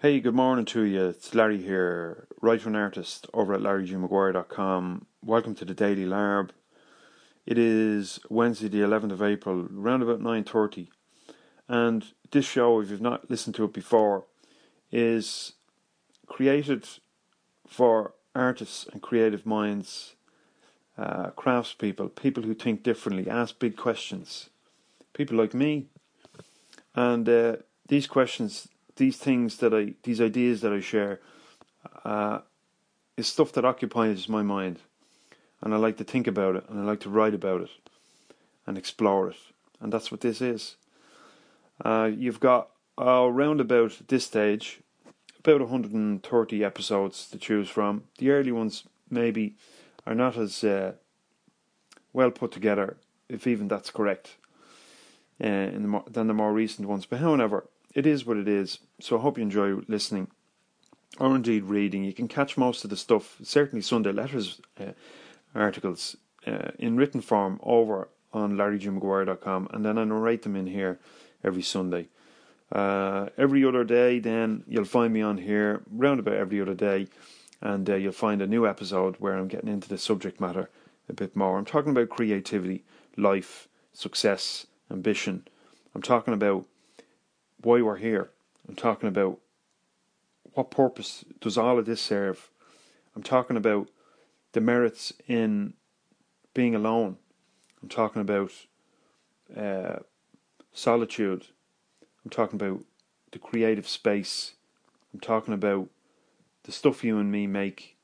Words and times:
Hey, 0.00 0.20
good 0.20 0.36
morning 0.36 0.64
to 0.66 0.82
you. 0.82 1.08
It's 1.08 1.34
Larry 1.34 1.60
here, 1.60 2.28
writer 2.40 2.68
and 2.68 2.76
artist 2.76 3.26
over 3.34 3.52
at 3.52 3.60
larrygmaguire.com. 3.62 5.06
Welcome 5.24 5.56
to 5.56 5.64
the 5.64 5.74
Daily 5.74 6.04
Larb. 6.04 6.50
It 7.44 7.58
is 7.58 8.20
Wednesday, 8.30 8.68
the 8.68 8.78
11th 8.78 9.10
of 9.10 9.22
April, 9.24 9.66
around 9.76 10.02
about 10.02 10.20
9.30. 10.20 10.86
And 11.66 12.04
this 12.30 12.44
show, 12.44 12.80
if 12.80 12.92
you've 12.92 13.00
not 13.00 13.28
listened 13.28 13.56
to 13.56 13.64
it 13.64 13.72
before, 13.72 14.26
is 14.92 15.54
created 16.28 16.86
for 17.66 18.14
artists 18.36 18.86
and 18.92 19.02
creative 19.02 19.44
minds, 19.44 20.14
uh, 20.96 21.30
craftspeople, 21.30 22.14
people 22.14 22.44
who 22.44 22.54
think 22.54 22.84
differently, 22.84 23.28
ask 23.28 23.58
big 23.58 23.76
questions, 23.76 24.48
people 25.12 25.36
like 25.36 25.54
me. 25.54 25.86
And 26.94 27.28
uh, 27.28 27.56
these 27.88 28.06
questions 28.06 28.68
these 28.98 29.16
things 29.16 29.56
that 29.58 29.72
I, 29.72 29.94
these 30.02 30.20
ideas 30.20 30.60
that 30.60 30.72
I 30.72 30.80
share, 30.80 31.20
uh, 32.04 32.40
is 33.16 33.26
stuff 33.26 33.52
that 33.52 33.64
occupies 33.64 34.28
my 34.28 34.42
mind, 34.42 34.78
and 35.60 35.74
I 35.74 35.76
like 35.76 35.96
to 35.96 36.04
think 36.04 36.26
about 36.26 36.56
it, 36.56 36.64
and 36.68 36.78
I 36.80 36.84
like 36.84 37.00
to 37.00 37.10
write 37.10 37.34
about 37.34 37.62
it, 37.62 37.70
and 38.66 38.76
explore 38.76 39.30
it, 39.30 39.36
and 39.80 39.92
that's 39.92 40.10
what 40.10 40.20
this 40.20 40.40
is. 40.40 40.76
Uh, 41.84 42.10
you've 42.14 42.40
got 42.40 42.70
around 42.98 43.60
about 43.60 43.98
this 44.08 44.24
stage, 44.24 44.80
about 45.38 45.60
130 45.60 46.64
episodes 46.64 47.28
to 47.30 47.38
choose 47.38 47.68
from. 47.68 48.04
The 48.18 48.30
early 48.30 48.52
ones 48.52 48.84
maybe 49.08 49.56
are 50.06 50.14
not 50.14 50.36
as 50.36 50.64
uh, 50.64 50.92
well 52.12 52.30
put 52.30 52.52
together, 52.52 52.96
if 53.28 53.46
even 53.46 53.68
that's 53.68 53.90
correct, 53.90 54.36
uh, 55.40 55.70
the 55.70 55.78
more, 55.80 56.04
than 56.10 56.26
the 56.26 56.34
more 56.34 56.52
recent 56.52 56.88
ones. 56.88 57.06
But 57.06 57.20
however, 57.20 57.68
it 57.94 58.06
is 58.06 58.24
what 58.24 58.36
it 58.36 58.48
is. 58.48 58.78
So 59.00 59.18
I 59.18 59.20
hope 59.20 59.38
you 59.38 59.42
enjoy 59.42 59.74
listening 59.88 60.28
or 61.18 61.34
indeed 61.34 61.64
reading. 61.64 62.04
You 62.04 62.12
can 62.12 62.28
catch 62.28 62.56
most 62.56 62.84
of 62.84 62.90
the 62.90 62.96
stuff, 62.96 63.36
certainly 63.42 63.82
Sunday 63.82 64.12
letters 64.12 64.60
uh, 64.80 64.92
articles, 65.54 66.16
uh, 66.46 66.70
in 66.78 66.96
written 66.96 67.20
form 67.20 67.58
over 67.62 68.08
on 68.32 68.56
larrygmaguire.com, 68.56 69.68
and 69.72 69.84
then 69.84 69.98
I 69.98 70.04
narrate 70.04 70.42
them 70.42 70.56
in 70.56 70.66
here 70.66 70.98
every 71.42 71.62
Sunday. 71.62 72.08
Uh, 72.70 73.28
every 73.38 73.64
other 73.64 73.84
day, 73.84 74.18
then 74.18 74.62
you'll 74.68 74.84
find 74.84 75.12
me 75.12 75.22
on 75.22 75.38
here 75.38 75.82
round 75.90 76.20
about 76.20 76.34
every 76.34 76.60
other 76.60 76.74
day, 76.74 77.08
and 77.62 77.88
uh, 77.88 77.94
you'll 77.94 78.12
find 78.12 78.42
a 78.42 78.46
new 78.46 78.66
episode 78.66 79.16
where 79.18 79.34
I'm 79.34 79.48
getting 79.48 79.70
into 79.70 79.88
the 79.88 79.98
subject 79.98 80.40
matter 80.40 80.68
a 81.08 81.14
bit 81.14 81.34
more. 81.34 81.56
I'm 81.56 81.64
talking 81.64 81.92
about 81.92 82.10
creativity, 82.10 82.84
life, 83.16 83.68
success, 83.92 84.66
ambition. 84.90 85.48
I'm 85.94 86.02
talking 86.02 86.34
about 86.34 86.66
why 87.60 87.82
we're 87.82 87.96
here. 87.96 88.30
I'm 88.68 88.76
talking 88.76 89.08
about 89.08 89.38
what 90.54 90.70
purpose 90.70 91.24
does 91.40 91.58
all 91.58 91.78
of 91.78 91.86
this 91.86 92.00
serve. 92.00 92.50
I'm 93.14 93.22
talking 93.22 93.56
about 93.56 93.88
the 94.52 94.60
merits 94.60 95.12
in 95.26 95.74
being 96.54 96.74
alone. 96.74 97.16
I'm 97.82 97.88
talking 97.88 98.22
about 98.22 98.52
uh, 99.56 99.96
solitude. 100.72 101.46
I'm 102.24 102.30
talking 102.30 102.60
about 102.60 102.84
the 103.32 103.38
creative 103.38 103.88
space. 103.88 104.54
I'm 105.12 105.20
talking 105.20 105.54
about 105.54 105.88
the 106.64 106.72
stuff 106.72 107.04
you 107.04 107.18
and 107.18 107.30
me 107.30 107.46
make 107.46 107.96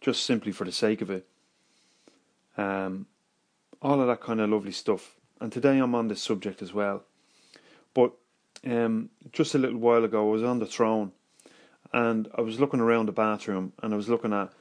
just 0.00 0.24
simply 0.24 0.52
for 0.52 0.64
the 0.64 0.72
sake 0.72 1.00
of 1.00 1.10
it. 1.10 1.26
Um, 2.56 3.06
all 3.80 4.00
of 4.00 4.08
that 4.08 4.20
kind 4.20 4.40
of 4.40 4.50
lovely 4.50 4.72
stuff. 4.72 5.16
And 5.40 5.52
today 5.52 5.78
I'm 5.78 5.94
on 5.94 6.08
this 6.08 6.22
subject 6.22 6.62
as 6.62 6.72
well. 6.72 7.04
But 7.98 8.12
um, 8.64 9.10
just 9.32 9.56
a 9.56 9.58
little 9.58 9.80
while 9.80 10.04
ago, 10.04 10.28
I 10.28 10.30
was 10.30 10.44
on 10.44 10.60
the 10.60 10.66
throne 10.66 11.10
and 11.92 12.28
I 12.32 12.42
was 12.42 12.60
looking 12.60 12.78
around 12.78 13.06
the 13.06 13.12
bathroom 13.12 13.72
and 13.82 13.92
I 13.92 13.96
was 13.96 14.08
looking 14.08 14.32
at 14.32 14.52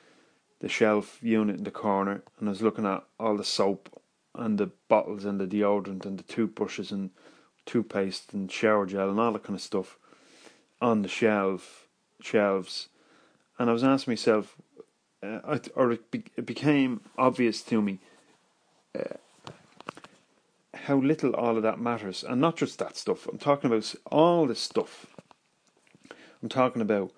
the 0.59 0.67
shelf 0.67 1.19
unit 1.21 1.57
in 1.57 1.63
the 1.63 1.69
corner 1.69 2.23
and 2.39 2.49
I 2.49 2.51
was 2.51 2.63
looking 2.63 2.87
at 2.87 3.03
all 3.19 3.37
the 3.37 3.43
soap 3.43 4.01
and 4.33 4.57
the 4.57 4.71
bottles 4.87 5.23
and 5.23 5.39
the 5.39 5.45
deodorant 5.45 6.03
and 6.03 6.17
the 6.17 6.23
toothbrushes 6.23 6.91
and 6.91 7.11
toothpaste 7.67 8.33
and 8.33 8.51
shower 8.51 8.87
gel 8.87 9.11
and 9.11 9.19
all 9.19 9.33
that 9.33 9.43
kind 9.43 9.55
of 9.55 9.61
stuff 9.61 9.99
on 10.81 11.03
the 11.03 11.07
shelf 11.07 11.87
shelves. 12.19 12.89
And 13.59 13.69
I 13.69 13.73
was 13.73 13.83
asking 13.83 14.13
myself 14.13 14.55
uh, 15.21 15.59
or 15.75 15.91
it, 15.91 16.09
be, 16.09 16.23
it 16.35 16.47
became 16.47 17.01
obvious 17.19 17.61
to 17.61 17.83
me 17.83 17.99
uh, 18.97 19.17
how 20.85 20.97
little 20.97 21.33
all 21.33 21.57
of 21.57 21.63
that 21.63 21.79
matters. 21.79 22.23
And 22.23 22.41
not 22.41 22.57
just 22.57 22.79
that 22.79 22.97
stuff. 22.97 23.27
I'm 23.27 23.37
talking 23.37 23.69
about 23.69 23.95
all 24.05 24.45
this 24.45 24.59
stuff. 24.59 25.07
I'm 26.41 26.49
talking 26.49 26.81
about 26.81 27.11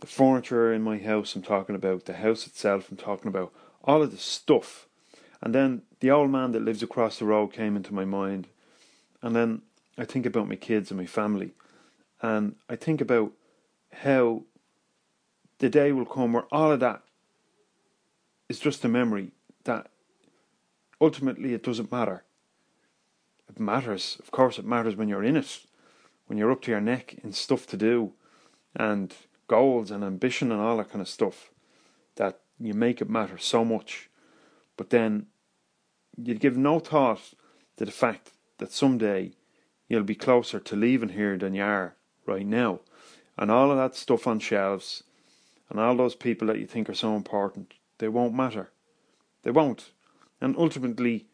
the 0.00 0.06
furniture 0.06 0.72
in 0.72 0.82
my 0.82 0.98
house. 0.98 1.34
I'm 1.34 1.42
talking 1.42 1.76
about 1.76 2.06
the 2.06 2.14
house 2.14 2.46
itself. 2.46 2.90
I'm 2.90 2.96
talking 2.96 3.28
about 3.28 3.52
all 3.82 4.02
of 4.02 4.10
the 4.10 4.18
stuff. 4.18 4.86
And 5.40 5.54
then 5.54 5.82
the 6.00 6.10
old 6.10 6.30
man 6.30 6.52
that 6.52 6.64
lives 6.64 6.82
across 6.82 7.18
the 7.18 7.26
road 7.26 7.52
came 7.52 7.76
into 7.76 7.94
my 7.94 8.04
mind. 8.04 8.46
And 9.22 9.36
then 9.36 9.62
I 9.96 10.04
think 10.04 10.26
about 10.26 10.48
my 10.48 10.56
kids 10.56 10.90
and 10.90 10.98
my 10.98 11.06
family. 11.06 11.52
And 12.22 12.56
I 12.68 12.76
think 12.76 13.00
about 13.00 13.32
how 13.92 14.42
the 15.58 15.68
day 15.68 15.92
will 15.92 16.06
come 16.06 16.32
where 16.32 16.46
all 16.50 16.72
of 16.72 16.80
that 16.80 17.02
is 18.48 18.58
just 18.58 18.84
a 18.84 18.88
memory 18.88 19.32
that 19.64 19.88
ultimately 21.00 21.54
it 21.54 21.62
doesn't 21.62 21.92
matter 21.92 22.24
it 23.48 23.60
matters. 23.60 24.16
Of 24.20 24.30
course, 24.30 24.58
it 24.58 24.64
matters 24.64 24.96
when 24.96 25.08
you're 25.08 25.24
in 25.24 25.36
it, 25.36 25.60
when 26.26 26.38
you're 26.38 26.52
up 26.52 26.62
to 26.62 26.70
your 26.70 26.80
neck 26.80 27.16
in 27.22 27.32
stuff 27.32 27.66
to 27.68 27.76
do, 27.76 28.12
and 28.74 29.14
goals 29.46 29.90
and 29.90 30.02
ambition 30.02 30.50
and 30.50 30.60
all 30.60 30.78
that 30.78 30.90
kind 30.90 31.02
of 31.02 31.08
stuff. 31.08 31.50
That 32.16 32.40
you 32.58 32.74
make 32.74 33.00
it 33.00 33.10
matter 33.10 33.38
so 33.38 33.64
much, 33.64 34.08
but 34.76 34.90
then 34.90 35.26
you 36.16 36.34
give 36.34 36.56
no 36.56 36.78
thought 36.78 37.34
to 37.76 37.84
the 37.84 37.90
fact 37.90 38.30
that 38.58 38.72
someday 38.72 39.32
you'll 39.88 40.04
be 40.04 40.14
closer 40.14 40.60
to 40.60 40.76
leaving 40.76 41.10
here 41.10 41.36
than 41.36 41.54
you 41.54 41.62
are 41.62 41.96
right 42.26 42.46
now, 42.46 42.80
and 43.36 43.50
all 43.50 43.70
of 43.70 43.76
that 43.76 43.96
stuff 43.96 44.26
on 44.26 44.38
shelves, 44.38 45.02
and 45.68 45.80
all 45.80 45.96
those 45.96 46.14
people 46.14 46.46
that 46.46 46.58
you 46.58 46.66
think 46.66 46.88
are 46.88 46.94
so 46.94 47.16
important, 47.16 47.74
they 47.98 48.08
won't 48.08 48.34
matter. 48.34 48.70
They 49.42 49.50
won't, 49.50 49.90
and 50.40 50.56
ultimately 50.56 51.26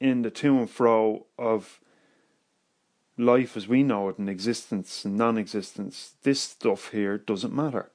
in 0.00 0.22
the 0.22 0.30
to 0.30 0.58
and 0.58 0.70
fro 0.70 1.26
of 1.38 1.80
life 3.16 3.56
as 3.56 3.66
we 3.66 3.82
know 3.82 4.08
it 4.08 4.18
in 4.18 4.28
existence 4.28 5.04
and 5.04 5.16
non 5.16 5.36
existence, 5.36 6.14
this 6.22 6.40
stuff 6.40 6.90
here 6.90 7.18
doesn't 7.18 7.54
matter. 7.54 7.90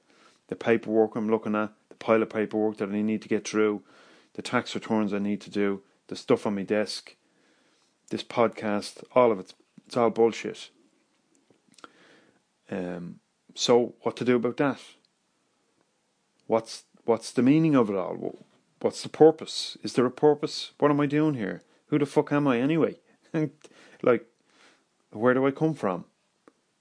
The 0.48 0.56
paperwork 0.56 1.16
I'm 1.16 1.30
looking 1.30 1.54
at, 1.54 1.72
the 1.88 1.94
pile 1.94 2.22
of 2.22 2.30
paperwork 2.30 2.76
that 2.76 2.90
I 2.90 3.00
need 3.00 3.22
to 3.22 3.28
get 3.28 3.48
through, 3.48 3.82
the 4.34 4.42
tax 4.42 4.74
returns 4.74 5.14
I 5.14 5.18
need 5.18 5.40
to 5.42 5.50
do, 5.50 5.82
the 6.08 6.16
stuff 6.16 6.46
on 6.46 6.54
my 6.54 6.62
desk, 6.62 7.16
this 8.10 8.22
podcast, 8.22 9.02
all 9.14 9.32
of 9.32 9.40
it, 9.40 9.54
it's 9.86 9.96
all 9.96 10.10
bullshit. 10.10 10.68
Um, 12.70 13.20
so 13.54 13.94
what 14.02 14.16
to 14.16 14.24
do 14.24 14.36
about 14.36 14.58
that? 14.58 14.80
What's 16.46 16.84
what's 17.04 17.30
the 17.30 17.42
meaning 17.42 17.74
of 17.74 17.88
it 17.88 17.96
all? 17.96 18.44
What's 18.80 19.02
the 19.02 19.08
purpose? 19.08 19.78
Is 19.82 19.94
there 19.94 20.06
a 20.06 20.10
purpose? 20.10 20.72
What 20.78 20.90
am 20.90 21.00
I 21.00 21.06
doing 21.06 21.34
here? 21.34 21.62
Who 21.86 21.98
the 21.98 22.06
fuck 22.06 22.32
am 22.32 22.48
I 22.48 22.60
anyway? 22.60 22.96
like, 24.02 24.26
where 25.10 25.34
do 25.34 25.46
I 25.46 25.50
come 25.50 25.74
from? 25.74 26.04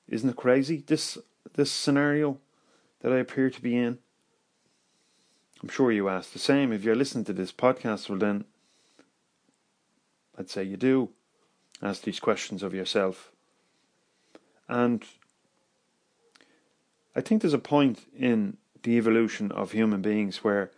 Isn't 0.08 0.30
it 0.30 0.36
crazy? 0.36 0.84
This 0.86 1.18
this 1.53 1.72
scenario 1.72 2.40
that 3.02 3.12
I 3.12 3.18
appear 3.18 3.50
to 3.50 3.62
be 3.62 3.78
in. 3.78 4.00
I'm 5.62 5.69
sure 5.69 5.91
you 5.91 6.09
ask 6.09 6.34
the 6.34 6.40
same. 6.40 6.74
If 6.74 6.84
you're 6.84 6.96
listening 6.96 7.25
to 7.25 7.34
this 7.34 7.52
podcast, 7.52 8.09
well 8.09 8.18
then, 8.18 8.46
I'd 10.38 10.50
say 10.50 10.64
you 10.64 10.78
do 10.78 11.09
ask 11.81 12.02
these 12.02 12.20
questions 12.20 12.64
of 12.64 12.74
yourself. 12.74 13.31
And 14.68 15.03
I 17.16 17.22
think 17.22 17.41
there's 17.41 17.53
a 17.53 17.59
point 17.59 18.02
in 18.17 18.58
the 18.82 18.97
evolution 18.97 19.52
of 19.52 19.72
human 19.72 20.02
beings 20.02 20.44
where 20.44 20.72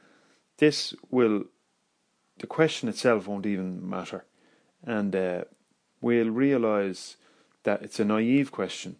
this 0.57 0.93
will 1.09 1.45
the 2.39 2.47
question 2.47 2.89
itself 2.89 3.27
won't 3.27 3.45
even 3.45 3.87
matter. 3.87 4.25
And 4.83 5.15
uh, 5.15 5.45
we'll 6.01 6.29
realize 6.29 7.17
that 7.63 7.81
it's 7.81 7.99
a 7.99 8.05
naive 8.05 8.51
question. 8.51 8.97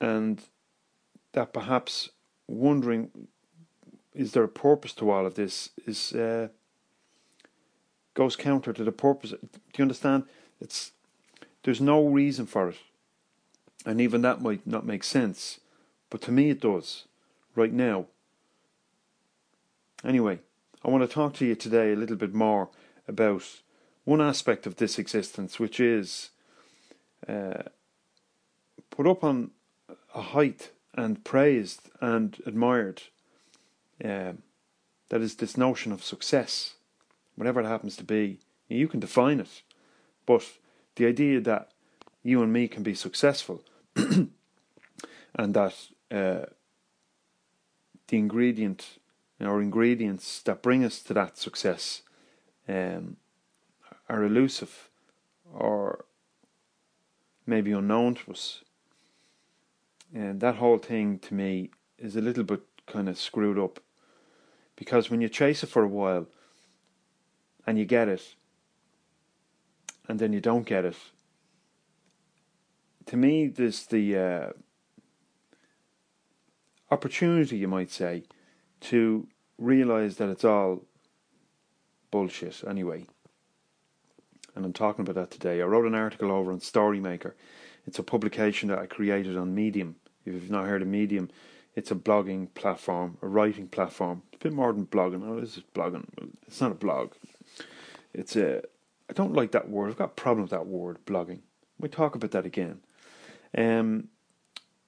And 0.00 0.42
that 1.32 1.52
perhaps 1.52 2.10
wondering, 2.48 3.10
is 4.14 4.32
there 4.32 4.44
a 4.44 4.48
purpose 4.48 4.94
to 4.94 5.10
all 5.10 5.26
of 5.26 5.34
this, 5.34 5.70
is 5.86 6.12
uh, 6.12 6.48
goes 8.14 8.36
counter 8.36 8.72
to 8.72 8.84
the 8.84 8.92
purpose. 8.92 9.30
Do 9.30 9.48
you 9.76 9.82
understand? 9.82 10.24
It's 10.60 10.92
there's 11.62 11.80
no 11.80 12.06
reason 12.06 12.46
for 12.46 12.70
it, 12.70 12.78
and 13.84 14.00
even 14.00 14.22
that 14.22 14.40
might 14.40 14.66
not 14.66 14.86
make 14.86 15.04
sense, 15.04 15.60
but 16.08 16.20
to 16.22 16.32
me 16.32 16.50
it 16.50 16.60
does, 16.60 17.04
right 17.54 17.72
now. 17.72 18.06
Anyway, 20.04 20.40
I 20.82 20.88
want 20.88 21.02
to 21.02 21.14
talk 21.14 21.34
to 21.34 21.44
you 21.44 21.54
today 21.54 21.92
a 21.92 21.96
little 21.96 22.16
bit 22.16 22.32
more 22.32 22.70
about 23.06 23.42
one 24.04 24.22
aspect 24.22 24.66
of 24.66 24.76
this 24.76 24.98
existence, 24.98 25.58
which 25.58 25.78
is 25.78 26.30
uh, 27.28 27.64
put 28.88 29.06
up 29.06 29.22
on 29.22 29.50
a 30.14 30.22
height 30.22 30.70
and 30.94 31.22
praised 31.22 31.90
and 32.00 32.38
admired. 32.46 33.02
Um, 34.02 34.38
that 35.10 35.20
is 35.20 35.34
this 35.34 35.58
notion 35.58 35.92
of 35.92 36.02
success, 36.02 36.74
whatever 37.36 37.60
it 37.60 37.66
happens 37.66 37.96
to 37.96 38.04
be. 38.04 38.38
You 38.68 38.88
can 38.88 39.00
define 39.00 39.38
it, 39.38 39.62
but 40.24 40.48
the 40.96 41.04
idea 41.04 41.40
that 41.40 41.72
you 42.22 42.42
and 42.42 42.52
me 42.52 42.68
can 42.68 42.82
be 42.82 42.94
successful 42.94 43.62
and 43.96 44.30
that 45.34 45.74
uh, 46.10 46.46
the 48.08 48.16
ingredient 48.16 48.99
or 49.40 49.62
ingredients 49.62 50.42
that 50.42 50.62
bring 50.62 50.84
us 50.84 51.00
to 51.02 51.14
that 51.14 51.38
success 51.38 52.02
um, 52.68 53.16
are 54.08 54.24
elusive 54.24 54.90
or 55.52 56.04
maybe 57.46 57.72
unknown 57.72 58.14
to 58.14 58.30
us. 58.32 58.62
And 60.14 60.40
that 60.40 60.56
whole 60.56 60.78
thing 60.78 61.18
to 61.20 61.34
me 61.34 61.70
is 61.98 62.16
a 62.16 62.20
little 62.20 62.44
bit 62.44 62.62
kind 62.86 63.08
of 63.08 63.18
screwed 63.18 63.58
up 63.58 63.80
because 64.76 65.10
when 65.10 65.20
you 65.20 65.28
chase 65.28 65.62
it 65.62 65.68
for 65.68 65.84
a 65.84 65.88
while 65.88 66.26
and 67.66 67.78
you 67.78 67.84
get 67.84 68.08
it 68.08 68.34
and 70.08 70.18
then 70.18 70.32
you 70.32 70.40
don't 70.40 70.66
get 70.66 70.84
it, 70.84 70.96
to 73.06 73.16
me, 73.16 73.48
there's 73.48 73.86
the 73.86 74.16
uh, 74.16 74.46
opportunity, 76.90 77.56
you 77.56 77.68
might 77.68 77.90
say, 77.90 78.24
to 78.80 79.26
realize 79.58 80.16
that 80.16 80.28
it's 80.28 80.44
all 80.44 80.82
bullshit 82.10 82.62
anyway. 82.66 83.06
And 84.54 84.64
I'm 84.64 84.72
talking 84.72 85.02
about 85.02 85.14
that 85.14 85.30
today. 85.30 85.62
I 85.62 85.64
wrote 85.64 85.86
an 85.86 85.94
article 85.94 86.32
over 86.32 86.50
on 86.50 86.60
Storymaker. 86.60 87.32
It's 87.86 87.98
a 87.98 88.02
publication 88.02 88.68
that 88.68 88.78
I 88.78 88.86
created 88.86 89.36
on 89.36 89.54
Medium. 89.54 89.96
If 90.24 90.34
you've 90.34 90.50
not 90.50 90.66
heard 90.66 90.82
of 90.82 90.88
Medium, 90.88 91.30
it's 91.74 91.90
a 91.90 91.94
blogging 91.94 92.52
platform, 92.54 93.16
a 93.22 93.28
writing 93.28 93.68
platform. 93.68 94.22
It's 94.32 94.42
a 94.42 94.48
bit 94.48 94.52
more 94.52 94.72
than 94.72 94.86
blogging. 94.86 95.26
Oh, 95.26 95.40
this 95.40 95.56
is 95.56 95.62
blogging. 95.74 96.06
It's 96.46 96.60
not 96.60 96.72
a 96.72 96.74
blog. 96.74 97.12
It's 98.12 98.36
a. 98.36 98.62
I 99.08 99.12
don't 99.12 99.34
like 99.34 99.52
that 99.52 99.68
word. 99.68 99.90
I've 99.90 99.98
got 99.98 100.04
a 100.04 100.08
problem 100.08 100.42
with 100.42 100.50
that 100.50 100.66
word, 100.66 100.98
blogging. 101.04 101.40
We 101.78 101.88
talk 101.88 102.14
about 102.14 102.32
that 102.32 102.46
again. 102.46 102.80
Um, 103.56 104.08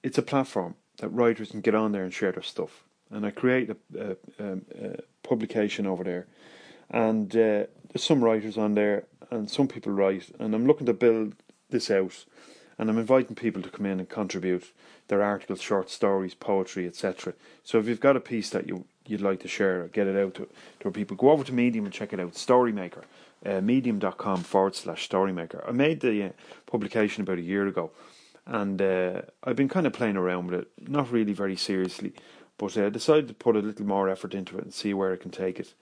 it's 0.01 0.17
a 0.17 0.21
platform 0.21 0.75
that 0.97 1.09
writers 1.09 1.51
can 1.51 1.61
get 1.61 1.75
on 1.75 1.91
there 1.91 2.03
and 2.03 2.13
share 2.13 2.31
their 2.31 2.43
stuff. 2.43 2.83
And 3.13 3.25
I 3.25 3.31
create 3.31 3.69
a, 3.69 3.77
a, 3.97 4.43
a, 4.43 4.53
a 4.53 4.95
publication 5.21 5.85
over 5.85 6.03
there, 6.03 6.27
and 6.89 7.31
uh, 7.35 7.65
there's 7.91 8.03
some 8.03 8.23
writers 8.23 8.57
on 8.57 8.73
there, 8.73 9.05
and 9.29 9.49
some 9.49 9.67
people 9.67 9.91
write, 9.91 10.31
and 10.39 10.55
I'm 10.55 10.65
looking 10.65 10.87
to 10.87 10.93
build 10.93 11.35
this 11.69 11.91
out, 11.91 12.25
and 12.77 12.89
I'm 12.89 12.97
inviting 12.97 13.35
people 13.35 13.61
to 13.61 13.69
come 13.69 13.85
in 13.85 13.99
and 13.99 14.09
contribute 14.09 14.71
their 15.09 15.21
articles, 15.21 15.61
short 15.61 15.89
stories, 15.89 16.33
poetry, 16.33 16.87
etc. 16.87 17.33
So 17.63 17.77
if 17.77 17.87
you've 17.87 17.99
got 17.99 18.17
a 18.17 18.21
piece 18.21 18.49
that 18.49 18.67
you 18.67 18.85
you'd 19.05 19.21
like 19.21 19.41
to 19.41 19.47
share, 19.47 19.83
or 19.83 19.87
get 19.89 20.07
it 20.07 20.17
out 20.17 20.33
to, 20.35 20.47
to 20.79 20.89
people, 20.89 21.17
go 21.17 21.29
over 21.29 21.43
to 21.43 21.53
Medium 21.53 21.85
and 21.85 21.93
check 21.93 22.13
it 22.13 22.19
out. 22.21 22.33
Storymaker, 22.33 23.03
uh, 23.45 23.59
medium.com 23.59 24.43
forward 24.43 24.75
slash 24.75 25.09
Storymaker. 25.09 25.67
I 25.67 25.71
made 25.71 25.99
the 25.99 26.23
uh, 26.23 26.29
publication 26.65 27.21
about 27.21 27.37
a 27.37 27.41
year 27.41 27.67
ago 27.67 27.91
and 28.45 28.81
uh, 28.81 29.21
I've 29.43 29.55
been 29.55 29.69
kind 29.69 29.87
of 29.87 29.93
playing 29.93 30.17
around 30.17 30.47
with 30.47 30.61
it, 30.61 30.89
not 30.89 31.11
really 31.11 31.33
very 31.33 31.55
seriously, 31.55 32.13
but 32.57 32.77
I 32.77 32.85
uh, 32.85 32.89
decided 32.89 33.27
to 33.27 33.33
put 33.33 33.55
a 33.55 33.59
little 33.59 33.85
more 33.85 34.09
effort 34.09 34.33
into 34.33 34.57
it 34.57 34.63
and 34.63 34.73
see 34.73 34.93
where 34.93 35.13
I 35.13 35.17
can 35.17 35.31
take 35.31 35.59
it. 35.59 35.73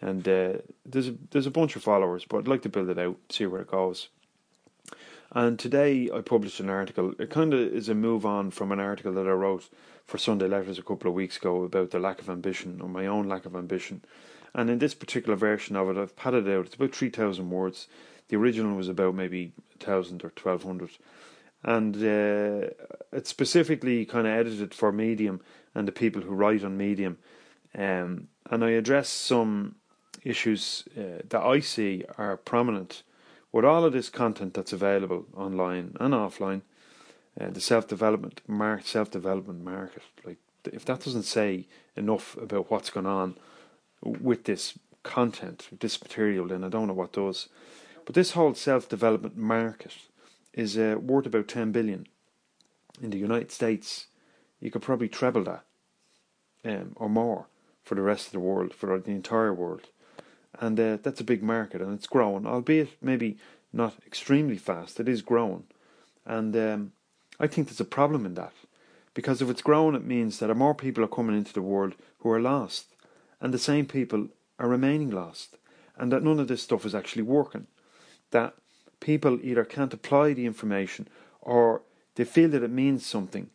And 0.00 0.26
uh, 0.28 0.54
there's 0.84 1.08
a, 1.08 1.14
there's 1.30 1.46
a 1.46 1.50
bunch 1.50 1.76
of 1.76 1.82
followers, 1.82 2.24
but 2.28 2.38
I'd 2.38 2.48
like 2.48 2.62
to 2.62 2.68
build 2.68 2.90
it 2.90 2.98
out, 2.98 3.16
see 3.30 3.46
where 3.46 3.62
it 3.62 3.70
goes. 3.70 4.08
And 5.32 5.58
today 5.58 6.10
I 6.12 6.20
published 6.20 6.60
an 6.60 6.70
article. 6.70 7.14
It 7.18 7.30
kind 7.30 7.52
of 7.52 7.60
is 7.60 7.88
a 7.88 7.94
move 7.94 8.24
on 8.24 8.50
from 8.50 8.72
an 8.72 8.80
article 8.80 9.12
that 9.14 9.26
I 9.26 9.32
wrote 9.32 9.68
for 10.04 10.18
Sunday 10.18 10.46
Letters 10.46 10.78
a 10.78 10.82
couple 10.82 11.08
of 11.08 11.14
weeks 11.14 11.36
ago 11.36 11.64
about 11.64 11.90
the 11.90 11.98
lack 11.98 12.20
of 12.20 12.30
ambition 12.30 12.80
or 12.80 12.88
my 12.88 13.06
own 13.06 13.28
lack 13.28 13.44
of 13.44 13.56
ambition. 13.56 14.02
And 14.54 14.70
in 14.70 14.78
this 14.78 14.94
particular 14.94 15.36
version 15.36 15.76
of 15.76 15.90
it, 15.90 16.00
I've 16.00 16.16
padded 16.16 16.48
out. 16.48 16.66
It's 16.66 16.74
about 16.76 16.94
3,000 16.94 17.50
words. 17.50 17.88
The 18.28 18.36
original 18.36 18.76
was 18.76 18.88
about 18.88 19.14
maybe 19.14 19.52
1,000 19.78 20.24
or 20.24 20.32
1,200 20.40 20.90
and 21.66 21.96
uh, 21.96 22.68
it's 23.12 23.28
specifically 23.28 24.04
kind 24.04 24.26
of 24.26 24.32
edited 24.32 24.72
for 24.72 24.92
Medium 24.92 25.40
and 25.76 25.86
the 25.86 25.92
people 25.92 26.22
who 26.22 26.34
write 26.34 26.64
on 26.64 26.76
Medium. 26.76 27.18
Um, 27.76 28.28
and 28.50 28.64
I 28.64 28.70
address 28.70 29.10
some 29.10 29.76
issues 30.24 30.84
uh, 30.96 31.22
that 31.28 31.42
I 31.42 31.60
see 31.60 32.04
are 32.16 32.36
prominent 32.38 33.02
with 33.52 33.64
all 33.64 33.84
of 33.84 33.92
this 33.92 34.08
content 34.08 34.54
that's 34.54 34.72
available 34.72 35.26
online 35.36 35.94
and 36.00 36.14
offline. 36.14 36.62
Uh, 37.38 37.50
the 37.50 37.60
self 37.60 37.86
development 37.86 38.40
market, 38.48 38.86
self 38.86 39.10
development 39.10 39.62
market, 39.62 40.02
like 40.24 40.38
if 40.72 40.86
that 40.86 41.04
doesn't 41.04 41.24
say 41.24 41.66
enough 41.94 42.36
about 42.38 42.70
what's 42.70 42.90
going 42.90 43.06
on 43.06 43.36
with 44.02 44.44
this 44.44 44.78
content, 45.02 45.68
this 45.80 46.00
material, 46.02 46.48
then 46.48 46.64
I 46.64 46.70
don't 46.70 46.88
know 46.88 46.94
what 46.94 47.12
does. 47.12 47.48
But 48.06 48.14
this 48.14 48.32
whole 48.32 48.54
self 48.54 48.88
development 48.88 49.36
market 49.36 49.94
is 50.54 50.78
uh, 50.78 50.96
worth 50.98 51.26
about 51.26 51.48
10 51.48 51.70
billion. 51.70 52.06
In 53.02 53.10
the 53.10 53.18
United 53.18 53.52
States, 53.52 54.06
you 54.60 54.70
could 54.70 54.82
probably 54.82 55.08
treble 55.08 55.44
that 55.44 55.64
um, 56.64 56.92
or 56.96 57.08
more 57.08 57.46
for 57.82 57.94
the 57.94 58.02
rest 58.02 58.26
of 58.26 58.32
the 58.32 58.40
world, 58.40 58.74
for 58.74 58.98
the 58.98 59.10
entire 59.12 59.52
world. 59.52 59.88
And 60.58 60.78
uh, 60.80 60.98
that's 61.02 61.20
a 61.20 61.24
big 61.24 61.42
market 61.42 61.80
and 61.80 61.92
it's 61.92 62.06
growing, 62.06 62.46
albeit 62.46 62.90
maybe 63.00 63.38
not 63.72 63.94
extremely 64.06 64.56
fast. 64.56 64.98
It 64.98 65.08
is 65.08 65.22
growing. 65.22 65.64
And 66.24 66.56
um, 66.56 66.92
I 67.38 67.46
think 67.46 67.68
there's 67.68 67.80
a 67.80 67.84
problem 67.84 68.26
in 68.26 68.34
that. 68.34 68.52
Because 69.14 69.40
if 69.40 69.48
it's 69.48 69.62
growing, 69.62 69.94
it 69.94 70.04
means 70.04 70.38
that 70.38 70.54
more 70.54 70.74
people 70.74 71.04
are 71.04 71.08
coming 71.08 71.36
into 71.36 71.52
the 71.52 71.62
world 71.62 71.94
who 72.18 72.30
are 72.30 72.40
lost. 72.40 72.86
And 73.40 73.52
the 73.52 73.58
same 73.58 73.86
people 73.86 74.28
are 74.58 74.68
remaining 74.68 75.10
lost. 75.10 75.56
And 75.96 76.12
that 76.12 76.22
none 76.22 76.40
of 76.40 76.48
this 76.48 76.62
stuff 76.62 76.84
is 76.84 76.94
actually 76.94 77.22
working. 77.22 77.66
That 78.30 78.54
people 79.00 79.38
either 79.42 79.64
can't 79.64 79.94
apply 79.94 80.32
the 80.32 80.46
information 80.46 81.08
or 81.40 81.82
they 82.16 82.24
feel 82.24 82.50
that 82.50 82.62
it 82.62 82.70
means 82.70 83.06
something 83.06 83.50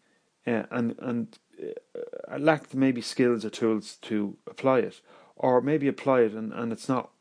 uh, 0.47 0.63
and 0.71 0.95
and 0.99 1.39
uh, 1.61 2.37
lack 2.37 2.73
maybe 2.73 3.01
skills 3.01 3.45
or 3.45 3.49
tools 3.49 3.97
to 4.01 4.37
apply 4.47 4.79
it 4.79 5.01
or 5.35 5.61
maybe 5.61 5.87
apply 5.87 6.21
it 6.21 6.33
and, 6.33 6.53
and 6.53 6.71
it's 6.71 6.89
not 6.89 7.11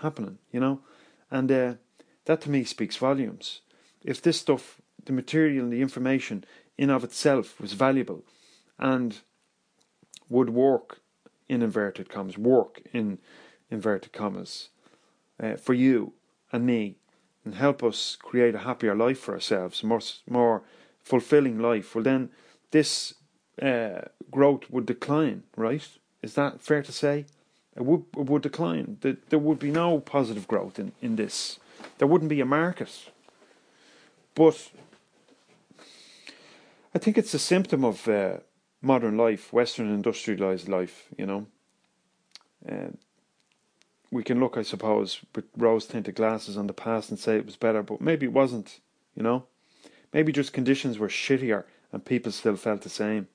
happening 0.00 0.38
you 0.52 0.60
know? 0.60 0.80
And 1.30 1.50
uh, 1.50 1.74
that 2.26 2.40
to 2.42 2.50
me 2.50 2.64
speaks 2.64 2.96
volumes. 2.96 3.60
If 4.04 4.22
this 4.22 4.40
stuff 4.40 4.80
the 5.04 5.12
material 5.12 5.64
and 5.64 5.72
the 5.72 5.82
information 5.82 6.44
in 6.76 6.90
of 6.90 7.04
itself 7.04 7.60
was 7.60 7.72
valuable 7.72 8.24
and 8.78 9.20
would 10.28 10.50
work 10.50 11.00
in 11.48 11.62
inverted 11.62 12.08
commas 12.08 12.36
work 12.36 12.82
in 12.92 13.18
inverted 13.70 14.12
commas 14.12 14.70
uh, 15.40 15.54
for 15.56 15.74
you 15.74 16.12
and 16.52 16.66
me 16.66 16.96
and 17.44 17.54
help 17.54 17.82
us 17.82 18.16
create 18.20 18.54
a 18.54 18.60
happier 18.60 18.94
life 18.94 19.20
for 19.20 19.34
ourselves, 19.34 19.84
more 19.84 20.00
more 20.28 20.62
fulfilling 21.00 21.58
life, 21.58 21.94
well 21.94 22.04
then 22.04 22.28
this 22.70 23.14
uh, 23.60 24.02
growth 24.30 24.70
would 24.70 24.86
decline, 24.86 25.44
right? 25.56 25.86
Is 26.22 26.34
that 26.34 26.60
fair 26.60 26.82
to 26.82 26.92
say? 26.92 27.26
It 27.76 27.84
would 27.84 28.04
it 28.16 28.26
would 28.26 28.42
decline. 28.42 28.98
There 29.00 29.38
would 29.38 29.58
be 29.58 29.70
no 29.70 30.00
positive 30.00 30.48
growth 30.48 30.78
in, 30.78 30.92
in 31.00 31.16
this. 31.16 31.58
There 31.98 32.08
wouldn't 32.08 32.30
be 32.30 32.40
a 32.40 32.46
market. 32.46 33.10
But 34.34 34.70
I 36.94 36.98
think 36.98 37.18
it's 37.18 37.34
a 37.34 37.38
symptom 37.38 37.84
of 37.84 38.08
uh, 38.08 38.38
modern 38.82 39.16
life, 39.16 39.52
Western 39.52 39.92
industrialized 39.92 40.68
life. 40.68 41.08
You 41.18 41.26
know, 41.26 41.46
uh, 42.70 42.88
we 44.10 44.22
can 44.22 44.40
look, 44.40 44.56
I 44.56 44.62
suppose, 44.62 45.20
with 45.34 45.44
rose 45.56 45.86
tinted 45.86 46.14
glasses 46.14 46.56
on 46.56 46.66
the 46.66 46.72
past 46.72 47.10
and 47.10 47.18
say 47.18 47.36
it 47.36 47.46
was 47.46 47.56
better, 47.56 47.82
but 47.82 48.00
maybe 48.00 48.26
it 48.26 48.32
wasn't, 48.32 48.80
you 49.14 49.22
know? 49.22 49.44
Maybe 50.12 50.32
just 50.32 50.52
conditions 50.52 50.98
were 50.98 51.08
shittier 51.08 51.64
and 51.96 52.04
people 52.04 52.30
still 52.30 52.56
felt 52.56 52.82
the 52.82 52.90
same. 52.90 53.26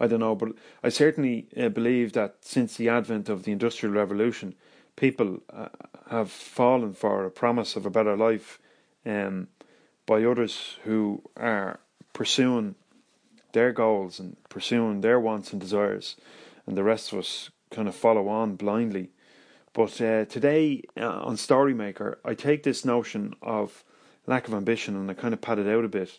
I 0.00 0.08
don't 0.08 0.18
know, 0.18 0.34
but 0.34 0.48
I 0.82 0.88
certainly 0.88 1.46
uh, 1.56 1.68
believe 1.68 2.12
that 2.14 2.38
since 2.40 2.76
the 2.76 2.88
advent 2.88 3.28
of 3.28 3.44
the 3.44 3.52
Industrial 3.52 3.94
Revolution, 3.94 4.56
people 4.96 5.38
uh, 5.48 5.68
have 6.10 6.32
fallen 6.32 6.92
for 6.92 7.24
a 7.24 7.30
promise 7.30 7.76
of 7.76 7.86
a 7.86 7.90
better 7.90 8.16
life 8.16 8.58
um, 9.06 9.46
by 10.06 10.24
others 10.24 10.78
who 10.82 11.22
are 11.36 11.78
pursuing 12.14 12.74
their 13.52 13.70
goals 13.70 14.18
and 14.18 14.36
pursuing 14.48 15.02
their 15.02 15.20
wants 15.20 15.52
and 15.52 15.60
desires, 15.60 16.16
and 16.66 16.76
the 16.76 16.82
rest 16.82 17.12
of 17.12 17.20
us 17.20 17.50
kind 17.70 17.86
of 17.86 17.94
follow 17.94 18.26
on 18.26 18.56
blindly 18.56 19.10
but 19.72 20.00
uh, 20.00 20.24
today 20.24 20.82
uh, 20.96 21.06
on 21.08 21.36
Storymaker, 21.36 22.18
I 22.24 22.34
take 22.34 22.64
this 22.64 22.84
notion 22.84 23.34
of 23.40 23.84
lack 24.26 24.48
of 24.48 24.54
ambition 24.54 24.96
and 24.96 25.08
I 25.08 25.14
kind 25.14 25.32
of 25.32 25.40
pad 25.40 25.60
it 25.60 25.68
out 25.68 25.84
a 25.84 25.88
bit 25.88 26.18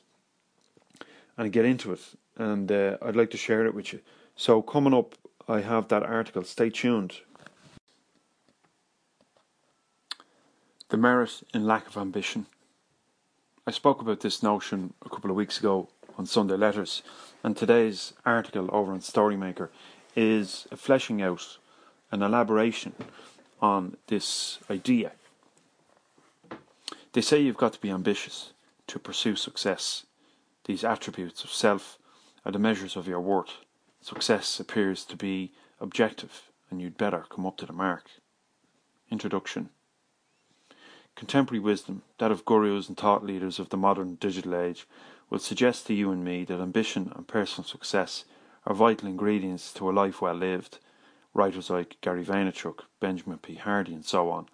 and 1.42 1.52
get 1.52 1.66
into 1.66 1.92
it. 1.92 2.02
And 2.38 2.72
uh, 2.72 2.98
I'd 3.02 3.16
like 3.16 3.32
to 3.32 3.38
share 3.38 3.66
it 3.66 3.74
with 3.74 3.92
you. 3.92 4.00
So, 4.36 4.62
coming 4.62 4.94
up, 4.94 5.16
I 5.48 5.62
have 5.62 5.88
that 5.88 6.04
article. 6.04 6.44
Stay 6.44 6.70
tuned. 6.70 7.16
The 10.90 10.98
merit 10.98 11.42
in 11.54 11.66
lack 11.66 11.88
of 11.88 11.98
ambition. 11.98 12.46
I 13.66 13.72
spoke 13.72 14.02
about 14.02 14.20
this 14.20 14.44
notion 14.44 14.94
a 15.04 15.10
couple 15.10 15.32
of 15.32 15.36
weeks 15.36 15.60
ago 15.60 15.90
on 16.18 16.28
Sunday 16.28 16.58
Letters, 16.58 17.02
and 17.44 17.58
today's 17.58 18.14
article 18.24 18.70
over 18.72 18.92
on 18.92 19.00
Storymaker 19.00 19.70
is 20.16 20.68
a 20.72 20.78
fleshing 20.78 21.24
out, 21.24 21.58
an 22.12 22.22
elaboration 22.22 22.94
on 23.62 23.98
this 24.08 24.60
idea. 24.70 25.14
They 27.14 27.22
say 27.22 27.42
you've 27.42 27.58
got 27.58 27.74
to 27.74 27.82
be 27.82 27.90
ambitious 27.90 28.54
to 28.88 29.00
pursue 29.00 29.36
success. 29.36 30.06
These 30.66 30.84
attributes 30.84 31.44
of 31.44 31.52
self 31.52 31.98
are 32.46 32.52
the 32.52 32.60
measures 32.60 32.96
of 32.96 33.08
your 33.08 33.20
worth. 33.20 33.66
Success 34.00 34.60
appears 34.60 35.04
to 35.06 35.16
be 35.16 35.54
objective, 35.80 36.52
and 36.70 36.82
you'd 36.82 36.98
better 36.98 37.26
come 37.30 37.46
up 37.46 37.58
to 37.58 37.66
the 37.66 37.74
mark. 37.74 38.10
Introduction 39.10 39.70
Contemporary 41.16 41.60
wisdom, 41.60 42.04
that 42.20 42.32
of 42.32 42.46
gurus 42.46 42.88
and 42.88 42.98
thought 42.98 43.26
leaders 43.26 43.60
of 43.60 43.70
the 43.70 43.78
modern 43.78 44.16
digital 44.16 44.56
age, 44.56 44.88
will 45.30 45.40
suggest 45.40 45.88
to 45.88 45.94
you 45.94 46.12
and 46.12 46.24
me 46.24 46.44
that 46.46 46.60
ambition 46.60 47.12
and 47.16 47.28
personal 47.28 47.68
success 47.68 48.26
are 48.66 48.76
vital 48.76 49.08
ingredients 49.08 49.74
to 49.74 49.90
a 49.90 49.92
life 49.92 50.22
well 50.22 50.36
lived. 50.36 50.78
Writers 51.34 51.70
like 51.70 51.98
Gary 52.02 52.24
Vaynerchuk, 52.24 52.82
Benjamin 53.00 53.40
P. 53.40 53.56
Hardy, 53.56 53.94
and 53.94 54.06
so 54.06 54.30
on, 54.30 54.48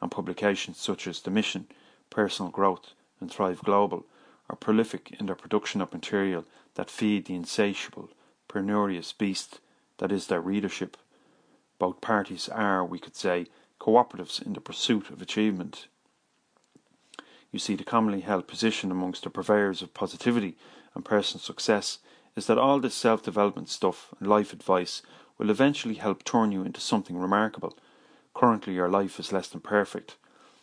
and 0.00 0.10
publications 0.10 0.78
such 0.78 1.06
as 1.06 1.20
The 1.20 1.30
Mission, 1.30 1.68
Personal 2.10 2.50
Growth, 2.50 2.94
and 3.20 3.30
Thrive 3.30 3.62
Global 3.62 4.04
are 4.48 4.56
prolific 4.56 5.16
in 5.18 5.26
their 5.26 5.34
production 5.34 5.80
of 5.80 5.92
material 5.92 6.44
that 6.74 6.90
feed 6.90 7.26
the 7.26 7.34
insatiable, 7.34 8.10
penurious 8.48 9.16
beast 9.16 9.60
that 9.98 10.12
is 10.12 10.26
their 10.26 10.40
readership. 10.40 10.96
Both 11.78 12.00
parties 12.00 12.48
are, 12.48 12.84
we 12.84 12.98
could 12.98 13.16
say, 13.16 13.46
cooperatives 13.80 14.44
in 14.44 14.52
the 14.52 14.60
pursuit 14.60 15.10
of 15.10 15.20
achievement. 15.20 15.86
You 17.50 17.58
see, 17.58 17.74
the 17.74 17.84
commonly 17.84 18.20
held 18.20 18.48
position 18.48 18.90
amongst 18.90 19.24
the 19.24 19.30
purveyors 19.30 19.82
of 19.82 19.94
positivity 19.94 20.56
and 20.94 21.04
personal 21.04 21.40
success 21.40 21.98
is 22.36 22.46
that 22.46 22.58
all 22.58 22.80
this 22.80 22.94
self 22.94 23.22
development 23.22 23.68
stuff 23.68 24.12
and 24.18 24.28
life 24.28 24.52
advice 24.52 25.02
will 25.38 25.50
eventually 25.50 25.94
help 25.94 26.24
turn 26.24 26.52
you 26.52 26.62
into 26.62 26.80
something 26.80 27.16
remarkable. 27.16 27.76
Currently, 28.34 28.74
your 28.74 28.88
life 28.88 29.20
is 29.20 29.32
less 29.32 29.48
than 29.48 29.60
perfect. 29.60 30.16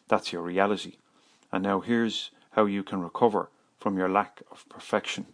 That's 0.07 0.33
your 0.33 0.41
reality. 0.41 0.97
And 1.51 1.63
now 1.63 1.79
here's 1.79 2.31
how 2.51 2.65
you 2.65 2.83
can 2.83 3.01
recover 3.01 3.49
from 3.81 3.97
your 3.97 4.07
lack 4.07 4.41
of 4.51 4.69
perfection. 4.69 5.25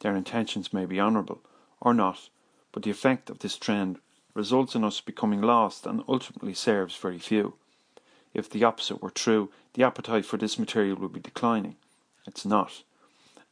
Their 0.00 0.14
intentions 0.14 0.72
may 0.72 0.84
be 0.84 1.00
honourable 1.00 1.40
or 1.80 1.94
not, 1.94 2.28
but 2.70 2.82
the 2.82 2.90
effect 2.90 3.30
of 3.30 3.38
this 3.38 3.56
trend 3.56 3.98
results 4.34 4.74
in 4.74 4.84
us 4.84 5.00
becoming 5.00 5.40
lost 5.40 5.86
and 5.86 6.04
ultimately 6.06 6.54
serves 6.54 6.96
very 6.96 7.18
few. 7.18 7.54
If 8.34 8.48
the 8.48 8.64
opposite 8.64 9.02
were 9.02 9.10
true, 9.10 9.50
the 9.74 9.84
appetite 9.84 10.26
for 10.26 10.36
this 10.36 10.58
material 10.58 10.96
would 10.96 11.12
be 11.12 11.20
declining. 11.20 11.76
It's 12.26 12.44
not. 12.44 12.82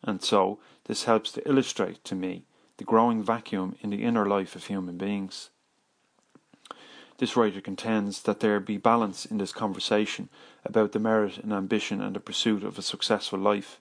And 0.03 0.23
so, 0.23 0.59
this 0.85 1.05
helps 1.05 1.33
to 1.33 1.49
illustrate 1.49 2.05
to 2.05 2.15
me 2.15 2.45
the 2.77 2.85
growing 2.85 3.23
vacuum 3.23 3.77
in 3.81 3.91
the 3.91 4.03
inner 4.03 4.27
life 4.27 4.55
of 4.55 4.65
human 4.65 4.97
beings. 4.97 5.51
This 7.19 7.37
writer 7.37 7.61
contends 7.61 8.23
that 8.23 8.41
there 8.41 8.61
be 8.61 8.79
balance 8.79 9.27
in 9.27 9.37
this 9.37 9.53
conversation 9.53 10.31
about 10.65 10.93
the 10.93 10.99
merit 10.99 11.37
and 11.37 11.53
ambition 11.53 12.01
and 12.01 12.17
the 12.17 12.21
pursuit 12.21 12.65
of 12.65 12.79
a 12.79 12.83
successful 12.83 13.39
life. 13.39 13.80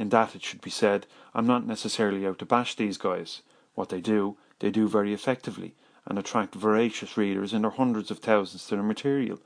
In 0.00 0.08
that 0.08 0.34
it 0.34 0.42
should 0.42 0.62
be 0.62 0.70
said, 0.70 1.06
I'm 1.34 1.46
not 1.46 1.66
necessarily 1.66 2.26
out 2.26 2.38
to 2.38 2.46
bash 2.46 2.74
these 2.74 2.96
guys. 2.96 3.42
What 3.74 3.90
they 3.90 4.00
do, 4.00 4.38
they 4.60 4.70
do 4.70 4.88
very 4.88 5.12
effectively 5.12 5.74
and 6.06 6.18
attract 6.18 6.54
voracious 6.54 7.18
readers 7.18 7.52
in 7.52 7.60
their 7.60 7.70
hundreds 7.72 8.10
of 8.10 8.20
thousands 8.20 8.66
to 8.68 8.76
their 8.76 8.82
material, 8.82 9.40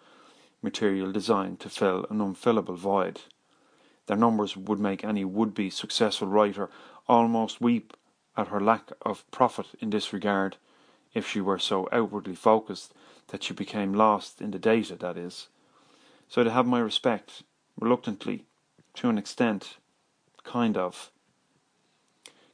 material 0.63 1.11
designed 1.11 1.59
to 1.59 1.69
fill 1.69 2.07
an 2.09 2.21
unfillable 2.21 2.77
void. 2.77 3.23
Their 4.07 4.17
numbers 4.17 4.57
would 4.57 4.79
make 4.79 5.03
any 5.03 5.25
would 5.25 5.55
be 5.55 5.71
successful 5.71 6.29
writer 6.29 6.71
almost 7.09 7.61
weep 7.61 7.97
at 8.37 8.47
her 8.47 8.61
lack 8.61 8.93
of 9.03 9.29
profit 9.33 9.67
in 9.81 9.91
this 9.91 10.13
regard, 10.13 10.57
if 11.15 11.27
she 11.27 11.41
were 11.41 11.59
so 11.59 11.89
outwardly 11.91 12.37
focused 12.37 12.95
that 13.27 13.43
she 13.43 13.55
became 13.55 13.93
lost 13.93 14.41
in 14.41 14.53
the 14.53 14.61
data, 14.61 14.95
that 14.95 15.17
is. 15.17 15.49
So 16.29 16.45
to 16.45 16.53
have 16.53 16.65
my 16.65 16.79
respect, 16.79 17.43
reluctantly, 17.77 18.45
to 18.95 19.09
an 19.09 19.19
extent, 19.19 19.79
kind 20.45 20.77
of. 20.77 21.11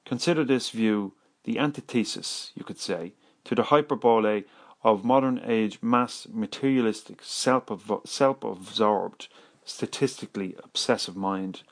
Consider 0.05 0.45
this 0.45 0.71
view 0.71 1.15
the 1.45 1.59
antithesis, 1.59 2.53
you 2.55 2.65
could 2.65 2.79
say, 2.79 3.13
to 3.45 3.55
the 3.55 3.65
hyperbole 3.65 4.45
of 4.83 5.05
modern 5.05 5.41
age 5.45 5.79
mass 5.83 6.27
materialistic, 6.33 7.21
self 7.23 7.71
absorbed, 7.71 9.29
statistically 9.65 10.57
obsessive 10.63 11.17
mind. 11.17 11.63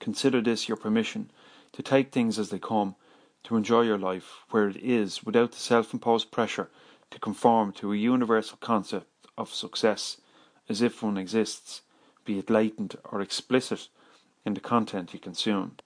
Consider 0.00 0.40
this 0.40 0.68
your 0.68 0.76
permission 0.76 1.30
to 1.72 1.82
take 1.82 2.10
things 2.10 2.38
as 2.38 2.50
they 2.50 2.58
come, 2.58 2.96
to 3.44 3.56
enjoy 3.56 3.82
your 3.82 3.98
life 3.98 4.40
where 4.50 4.68
it 4.68 4.76
is 4.76 5.24
without 5.24 5.52
the 5.52 5.58
self 5.58 5.92
imposed 5.92 6.30
pressure 6.30 6.70
to 7.10 7.18
conform 7.18 7.72
to 7.72 7.92
a 7.92 7.96
universal 7.96 8.58
concept 8.60 9.06
of 9.38 9.52
success 9.52 10.18
as 10.68 10.82
if 10.82 11.02
one 11.02 11.16
exists, 11.16 11.82
be 12.24 12.38
it 12.38 12.50
latent 12.50 12.94
or 13.04 13.20
explicit, 13.20 13.88
in 14.44 14.54
the 14.54 14.60
content 14.60 15.12
you 15.12 15.20
consume. 15.20 15.76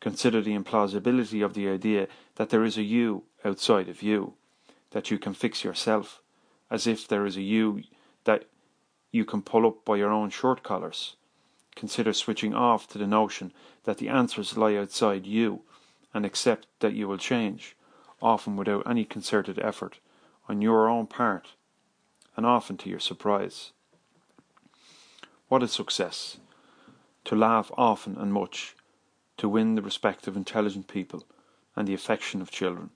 Consider 0.00 0.40
the 0.40 0.56
implausibility 0.56 1.44
of 1.44 1.54
the 1.54 1.68
idea 1.68 2.08
that 2.36 2.50
there 2.50 2.64
is 2.64 2.76
a 2.76 2.82
you 2.82 3.24
outside 3.44 3.88
of 3.88 4.02
you, 4.02 4.34
that 4.90 5.10
you 5.10 5.18
can 5.18 5.34
fix 5.34 5.64
yourself, 5.64 6.20
as 6.70 6.86
if 6.86 7.06
there 7.06 7.26
is 7.26 7.36
a 7.36 7.42
you 7.42 7.82
that 8.24 8.44
you 9.10 9.24
can 9.24 9.42
pull 9.42 9.66
up 9.66 9.84
by 9.84 9.96
your 9.96 10.10
own 10.10 10.30
shirt 10.30 10.62
collars. 10.62 11.16
Consider 11.74 12.12
switching 12.12 12.54
off 12.54 12.86
to 12.88 12.98
the 12.98 13.06
notion 13.06 13.52
that 13.84 13.98
the 13.98 14.08
answers 14.08 14.56
lie 14.56 14.76
outside 14.76 15.26
you 15.26 15.62
and 16.12 16.24
accept 16.24 16.66
that 16.80 16.94
you 16.94 17.06
will 17.06 17.18
change, 17.18 17.76
often 18.20 18.56
without 18.56 18.88
any 18.88 19.04
concerted 19.04 19.58
effort 19.58 19.98
on 20.48 20.62
your 20.62 20.88
own 20.88 21.06
part, 21.06 21.48
and 22.36 22.46
often 22.46 22.76
to 22.78 22.88
your 22.88 23.00
surprise. 23.00 23.72
What 25.48 25.62
is 25.62 25.72
success? 25.72 26.38
To 27.26 27.34
laugh 27.34 27.72
often 27.76 28.16
and 28.18 28.32
much, 28.32 28.76
to 29.38 29.48
win 29.48 29.74
the 29.74 29.82
respect 29.82 30.28
of 30.28 30.36
intelligent 30.36 30.86
people 30.86 31.24
and 31.74 31.88
the 31.88 31.92
affection 31.92 32.40
of 32.40 32.52
children, 32.52 32.90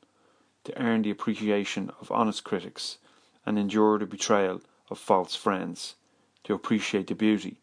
to 0.63 0.81
earn 0.81 1.03
the 1.03 1.11
appreciation 1.11 1.91
of 2.01 2.13
honest 2.13 2.45
critics 2.45 2.99
and 3.45 3.59
endure 3.59 3.99
the 3.99 4.07
betrayal 4.07 4.61
of 4.89 5.01
false 5.01 5.35
friends, 5.35 5.97
to 6.45 6.55
appreciate 6.55 7.09
the 7.09 7.15
beauty, 7.17 7.57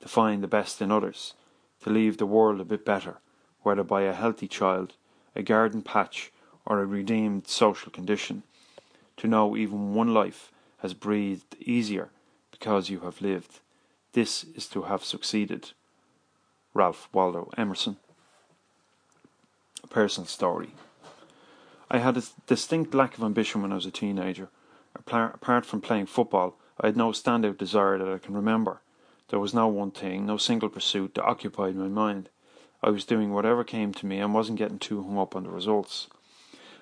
to 0.00 0.08
find 0.08 0.42
the 0.42 0.48
best 0.48 0.80
in 0.80 0.90
others, 0.90 1.34
to 1.82 1.90
leave 1.90 2.16
the 2.16 2.24
world 2.24 2.58
a 2.58 2.64
bit 2.64 2.86
better, 2.86 3.18
whether 3.60 3.82
by 3.82 4.00
a 4.04 4.14
healthy 4.14 4.48
child, 4.48 4.94
a 5.36 5.42
garden 5.42 5.82
patch, 5.82 6.32
or 6.64 6.80
a 6.80 6.86
redeemed 6.86 7.46
social 7.46 7.92
condition, 7.92 8.44
to 9.18 9.28
know 9.28 9.58
even 9.58 9.94
one 9.94 10.14
life 10.14 10.50
has 10.78 10.94
breathed 10.94 11.54
easier 11.60 12.08
because 12.50 12.88
you 12.88 13.00
have 13.00 13.20
lived. 13.20 13.60
This 14.14 14.44
is 14.54 14.66
to 14.68 14.84
have 14.84 15.04
succeeded. 15.04 15.72
Ralph 16.76 17.08
Waldo 17.12 17.52
Emerson. 17.56 17.98
A 19.84 19.86
personal 19.86 20.26
story. 20.26 20.70
I 21.88 21.98
had 21.98 22.16
a 22.16 22.24
distinct 22.48 22.92
lack 22.94 23.16
of 23.16 23.22
ambition 23.22 23.62
when 23.62 23.70
I 23.70 23.76
was 23.76 23.86
a 23.86 23.92
teenager. 23.92 24.48
Apart 24.96 25.64
from 25.64 25.80
playing 25.80 26.06
football, 26.06 26.56
I 26.80 26.86
had 26.86 26.96
no 26.96 27.10
standout 27.10 27.58
desire 27.58 27.96
that 27.98 28.12
I 28.12 28.18
can 28.18 28.34
remember. 28.34 28.80
There 29.28 29.38
was 29.38 29.54
no 29.54 29.68
one 29.68 29.92
thing, 29.92 30.26
no 30.26 30.36
single 30.36 30.68
pursuit 30.68 31.14
that 31.14 31.24
occupied 31.24 31.76
my 31.76 31.86
mind. 31.86 32.28
I 32.82 32.90
was 32.90 33.04
doing 33.04 33.32
whatever 33.32 33.62
came 33.62 33.92
to 33.94 34.06
me 34.06 34.18
and 34.18 34.34
wasn't 34.34 34.58
getting 34.58 34.80
too 34.80 35.00
hung 35.00 35.16
up 35.16 35.36
on 35.36 35.44
the 35.44 35.50
results. 35.50 36.08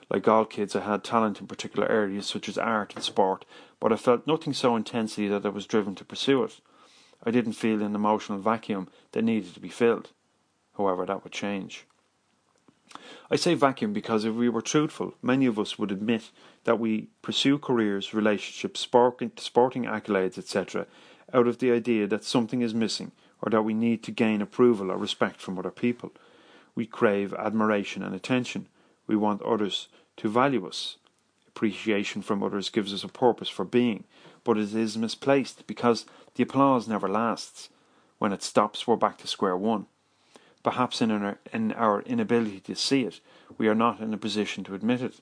Like 0.08 0.26
all 0.26 0.46
kids, 0.46 0.74
I 0.74 0.80
had 0.80 1.04
talent 1.04 1.40
in 1.40 1.46
particular 1.46 1.86
areas 1.90 2.26
such 2.26 2.48
as 2.48 2.56
art 2.56 2.94
and 2.94 3.04
sport, 3.04 3.44
but 3.78 3.92
I 3.92 3.96
felt 3.96 4.26
nothing 4.26 4.54
so 4.54 4.74
intensely 4.74 5.28
that 5.28 5.44
I 5.44 5.50
was 5.50 5.66
driven 5.66 5.94
to 5.96 6.04
pursue 6.04 6.42
it. 6.44 6.60
I 7.24 7.30
didn't 7.30 7.52
feel 7.52 7.82
an 7.82 7.94
emotional 7.94 8.38
vacuum 8.38 8.88
that 9.12 9.22
needed 9.22 9.54
to 9.54 9.60
be 9.60 9.68
filled. 9.68 10.10
However, 10.76 11.06
that 11.06 11.22
would 11.22 11.32
change. 11.32 11.86
I 13.30 13.36
say 13.36 13.54
vacuum 13.54 13.92
because 13.92 14.24
if 14.24 14.34
we 14.34 14.48
were 14.48 14.60
truthful, 14.60 15.14
many 15.22 15.46
of 15.46 15.58
us 15.58 15.78
would 15.78 15.90
admit 15.90 16.30
that 16.64 16.78
we 16.78 17.08
pursue 17.22 17.58
careers, 17.58 18.12
relationships, 18.12 18.80
sporting, 18.80 19.30
accolades, 19.30 20.36
etc., 20.36 20.86
out 21.32 21.46
of 21.46 21.58
the 21.58 21.72
idea 21.72 22.06
that 22.06 22.24
something 22.24 22.60
is 22.60 22.74
missing 22.74 23.12
or 23.40 23.50
that 23.50 23.62
we 23.62 23.74
need 23.74 24.02
to 24.02 24.10
gain 24.10 24.42
approval 24.42 24.90
or 24.90 24.98
respect 24.98 25.40
from 25.40 25.58
other 25.58 25.70
people. 25.70 26.12
We 26.74 26.86
crave 26.86 27.32
admiration 27.34 28.02
and 28.02 28.14
attention. 28.14 28.68
We 29.06 29.16
want 29.16 29.42
others 29.42 29.88
to 30.18 30.28
value 30.28 30.66
us. 30.66 30.98
Appreciation 31.48 32.22
from 32.22 32.42
others 32.42 32.70
gives 32.70 32.92
us 32.92 33.04
a 33.04 33.08
purpose 33.08 33.48
for 33.48 33.64
being, 33.64 34.04
but 34.44 34.58
it 34.58 34.74
is 34.74 34.98
misplaced 34.98 35.66
because 35.66 36.06
the 36.34 36.42
applause 36.42 36.88
never 36.88 37.08
lasts. 37.08 37.68
When 38.18 38.32
it 38.32 38.42
stops, 38.42 38.86
we're 38.86 38.96
back 38.96 39.18
to 39.18 39.26
square 39.26 39.56
one. 39.56 39.86
Perhaps 40.62 41.02
in 41.02 41.10
our, 41.10 41.38
in 41.52 41.72
our 41.72 42.02
inability 42.02 42.60
to 42.60 42.76
see 42.76 43.02
it, 43.02 43.20
we 43.58 43.68
are 43.68 43.74
not 43.74 44.00
in 44.00 44.14
a 44.14 44.18
position 44.18 44.64
to 44.64 44.74
admit 44.74 45.02
it. 45.02 45.20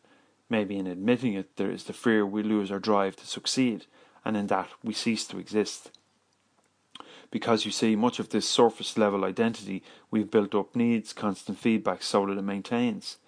Maybe 0.49 0.77
in 0.77 0.87
admitting 0.87 1.35
it, 1.35 1.57
there 1.57 1.71
is 1.71 1.85
the 1.85 1.93
fear 1.93 2.27
we 2.27 2.43
lose 2.43 2.71
our 2.71 2.79
drive 2.79 3.17
to 3.17 3.27
succeed, 3.27 3.87
and 4.25 4.37
in 4.37 4.49
that 4.49 4.69
we 4.83 4.93
cease 4.93 5.27
to 5.29 5.39
exist. 5.39 5.91
Because 7.31 7.65
you 7.65 7.71
see, 7.71 7.95
much 7.95 8.19
of 8.19 8.31
this 8.31 8.49
surface 8.49 8.99
level 8.99 9.25
identity 9.25 9.83
we've 10.11 10.31
built 10.31 10.55
up 10.55 10.75
needs 10.75 11.12
constant 11.12 11.59
feedback 11.59 12.03
so 12.03 12.27
that 12.27 12.37
it 12.37 12.43
maintains. 12.43 13.19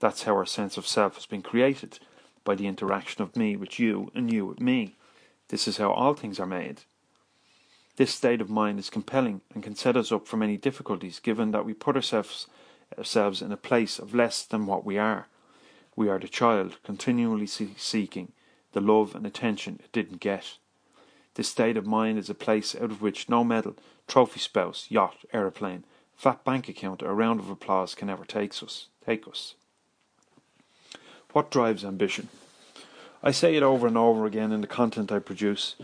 That's 0.00 0.22
how 0.22 0.34
our 0.34 0.46
sense 0.46 0.78
of 0.78 0.86
self 0.86 1.14
has 1.16 1.26
been 1.26 1.42
created, 1.42 1.98
by 2.42 2.54
the 2.54 2.66
interaction 2.66 3.22
of 3.22 3.36
me 3.36 3.54
with 3.54 3.78
you 3.78 4.10
and 4.14 4.32
you 4.32 4.46
with 4.46 4.60
me. 4.60 4.96
This 5.50 5.66
is 5.66 5.78
how 5.78 5.90
all 5.90 6.14
things 6.14 6.38
are 6.38 6.46
made. 6.46 6.82
This 7.96 8.14
state 8.14 8.40
of 8.40 8.48
mind 8.48 8.78
is 8.78 8.88
compelling 8.88 9.40
and 9.52 9.64
can 9.64 9.74
set 9.74 9.96
us 9.96 10.12
up 10.12 10.28
for 10.28 10.36
many 10.36 10.56
difficulties 10.56 11.18
given 11.18 11.50
that 11.50 11.64
we 11.64 11.74
put 11.74 11.96
ourselves, 11.96 12.46
ourselves 12.96 13.42
in 13.42 13.50
a 13.50 13.56
place 13.56 13.98
of 13.98 14.14
less 14.14 14.44
than 14.44 14.66
what 14.66 14.84
we 14.84 14.96
are. 14.96 15.26
We 15.96 16.08
are 16.08 16.20
the 16.20 16.28
child 16.28 16.78
continually 16.84 17.48
seeking 17.48 18.30
the 18.72 18.80
love 18.80 19.16
and 19.16 19.26
attention 19.26 19.80
it 19.82 19.90
didn't 19.90 20.20
get. 20.20 20.58
This 21.34 21.48
state 21.48 21.76
of 21.76 21.84
mind 21.84 22.18
is 22.18 22.30
a 22.30 22.34
place 22.34 22.76
out 22.76 22.92
of 22.92 23.02
which 23.02 23.28
no 23.28 23.42
medal, 23.42 23.74
trophy 24.06 24.38
spouse, 24.38 24.86
yacht, 24.88 25.16
aeroplane, 25.32 25.84
fat 26.16 26.44
bank 26.44 26.68
account, 26.68 27.02
or 27.02 27.12
round 27.12 27.40
of 27.40 27.50
applause 27.50 27.96
can 27.96 28.08
ever 28.08 28.24
take 28.24 28.62
us. 28.62 28.86
Take 29.04 29.26
us. 29.26 29.56
What 31.32 31.50
drives 31.50 31.84
ambition? 31.84 32.28
I 33.22 33.32
say 33.32 33.54
it 33.54 33.62
over 33.62 33.86
and 33.86 33.98
over 33.98 34.24
again 34.24 34.50
in 34.50 34.62
the 34.62 34.66
content 34.66 35.12
I 35.12 35.18
produce. 35.18 35.76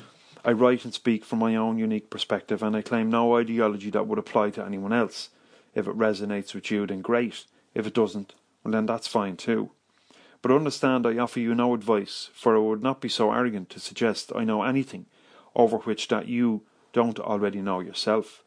I 0.43 0.53
write 0.53 0.85
and 0.85 0.95
speak 0.95 1.23
from 1.23 1.39
my 1.39 1.55
own 1.55 1.77
unique 1.77 2.09
perspective, 2.09 2.63
and 2.63 2.75
I 2.75 2.81
claim 2.81 3.11
no 3.11 3.37
ideology 3.37 3.91
that 3.91 4.07
would 4.07 4.19
apply 4.19 4.51
to 4.51 4.65
anyone 4.65 4.95
else. 4.95 5.29
If 5.75 5.87
it 5.87 5.99
resonates 5.99 6.55
with 6.55 6.71
you, 6.71 6.87
then 6.87 7.03
great. 7.03 7.45
If 7.75 7.87
it 7.87 7.93
doesn't, 7.93 8.33
well, 8.65 8.73
then 8.73 8.87
that's 8.87 9.07
fine 9.07 9.37
too. 9.37 9.71
But 10.41 10.51
understand 10.51 11.07
I 11.07 11.19
offer 11.19 11.41
you 11.41 11.55
no 11.55 11.75
advice, 11.75 12.31
for 12.33 12.57
I 12.57 12.59
would 12.59 12.83
not 12.83 13.03
be 13.03 13.09
so 13.11 13.31
arrogant 13.31 13.69
to 13.71 13.81
suggest 13.81 14.33
I 14.35 14.45
know 14.45 14.63
anything 14.63 15.05
over 15.55 15.77
which 15.79 16.09
that 16.09 16.29
you 16.29 16.63
don't 16.95 17.19
already 17.19 17.61
know 17.61 17.81
yourself. 17.81 18.45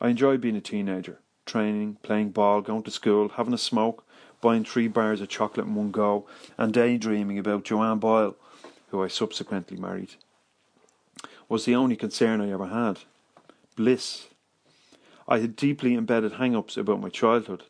I 0.00 0.10
enjoy 0.10 0.36
being 0.36 0.56
a 0.56 0.60
teenager, 0.60 1.18
training, 1.44 1.96
playing 2.02 2.30
ball, 2.30 2.60
going 2.60 2.84
to 2.84 2.90
school, 2.92 3.30
having 3.30 3.54
a 3.54 3.58
smoke, 3.58 4.04
buying 4.42 4.64
three 4.64 4.88
bars 4.88 5.22
of 5.22 5.28
chocolate 5.30 5.66
in 5.66 5.74
one 5.74 5.90
go, 5.90 6.26
and 6.58 6.74
daydreaming 6.74 7.38
about 7.38 7.64
Joanne 7.64 7.98
Boyle, 7.98 8.36
who 8.88 9.02
I 9.02 9.08
subsequently 9.08 9.78
married. 9.78 10.16
Was 11.48 11.64
the 11.64 11.74
only 11.74 11.96
concern 11.96 12.42
I 12.42 12.50
ever 12.50 12.66
had. 12.66 12.98
Bliss. 13.76 14.26
I 15.26 15.38
had 15.38 15.56
deeply 15.56 15.94
embedded 15.94 16.32
hang 16.32 16.54
ups 16.54 16.76
about 16.76 17.00
my 17.00 17.08
childhood, 17.08 17.62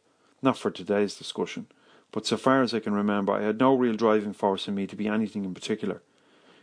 not 0.42 0.58
for 0.58 0.70
today's 0.70 1.14
discussion, 1.14 1.66
but 2.10 2.26
so 2.26 2.36
far 2.36 2.62
as 2.62 2.74
I 2.74 2.80
can 2.80 2.94
remember, 2.94 3.32
I 3.32 3.42
had 3.42 3.60
no 3.60 3.74
real 3.74 3.94
driving 3.94 4.32
force 4.32 4.66
in 4.66 4.74
me 4.74 4.86
to 4.88 4.96
be 4.96 5.06
anything 5.06 5.44
in 5.44 5.54
particular. 5.54 6.02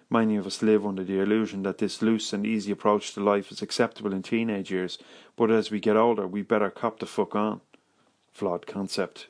Many 0.10 0.38
of 0.38 0.48
us 0.48 0.64
live 0.64 0.86
under 0.86 1.04
the 1.04 1.20
illusion 1.20 1.62
that 1.64 1.78
this 1.78 2.02
loose 2.02 2.34
and 2.34 2.46
easy 2.46 2.72
approach 2.72 3.14
to 3.14 3.20
life 3.20 3.52
is 3.52 3.62
acceptable 3.62 4.12
in 4.12 4.24
teenage 4.24 4.72
years, 4.72 4.98
but 5.36 5.52
as 5.52 5.70
we 5.70 5.80
get 5.80 5.96
older, 5.96 6.26
we 6.26 6.42
better 6.42 6.72
cop 6.72 7.00
the 7.00 7.06
fuck 7.06 7.36
on. 7.36 7.62
Flawed 8.32 8.66
concept. 8.66 9.28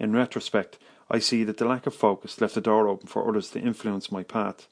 In 0.00 0.14
retrospect, 0.14 0.78
I 1.10 1.18
see 1.18 1.44
that 1.44 1.58
the 1.58 1.66
lack 1.66 1.86
of 1.86 1.94
focus 1.94 2.40
left 2.40 2.54
the 2.54 2.62
door 2.62 2.88
open 2.88 3.06
for 3.06 3.28
others 3.28 3.50
to 3.50 3.60
influence 3.60 4.10
my 4.10 4.22
path. 4.22 4.66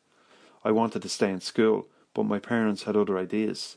I 0.65 0.71
wanted 0.71 1.03
to 1.03 1.09
stay 1.11 1.31
in 1.31 1.43
school, 1.43 1.87
but 2.15 2.23
my 2.23 2.39
parents 2.39 2.85
had 2.85 2.97
other 2.97 3.19
ideas. 3.19 3.77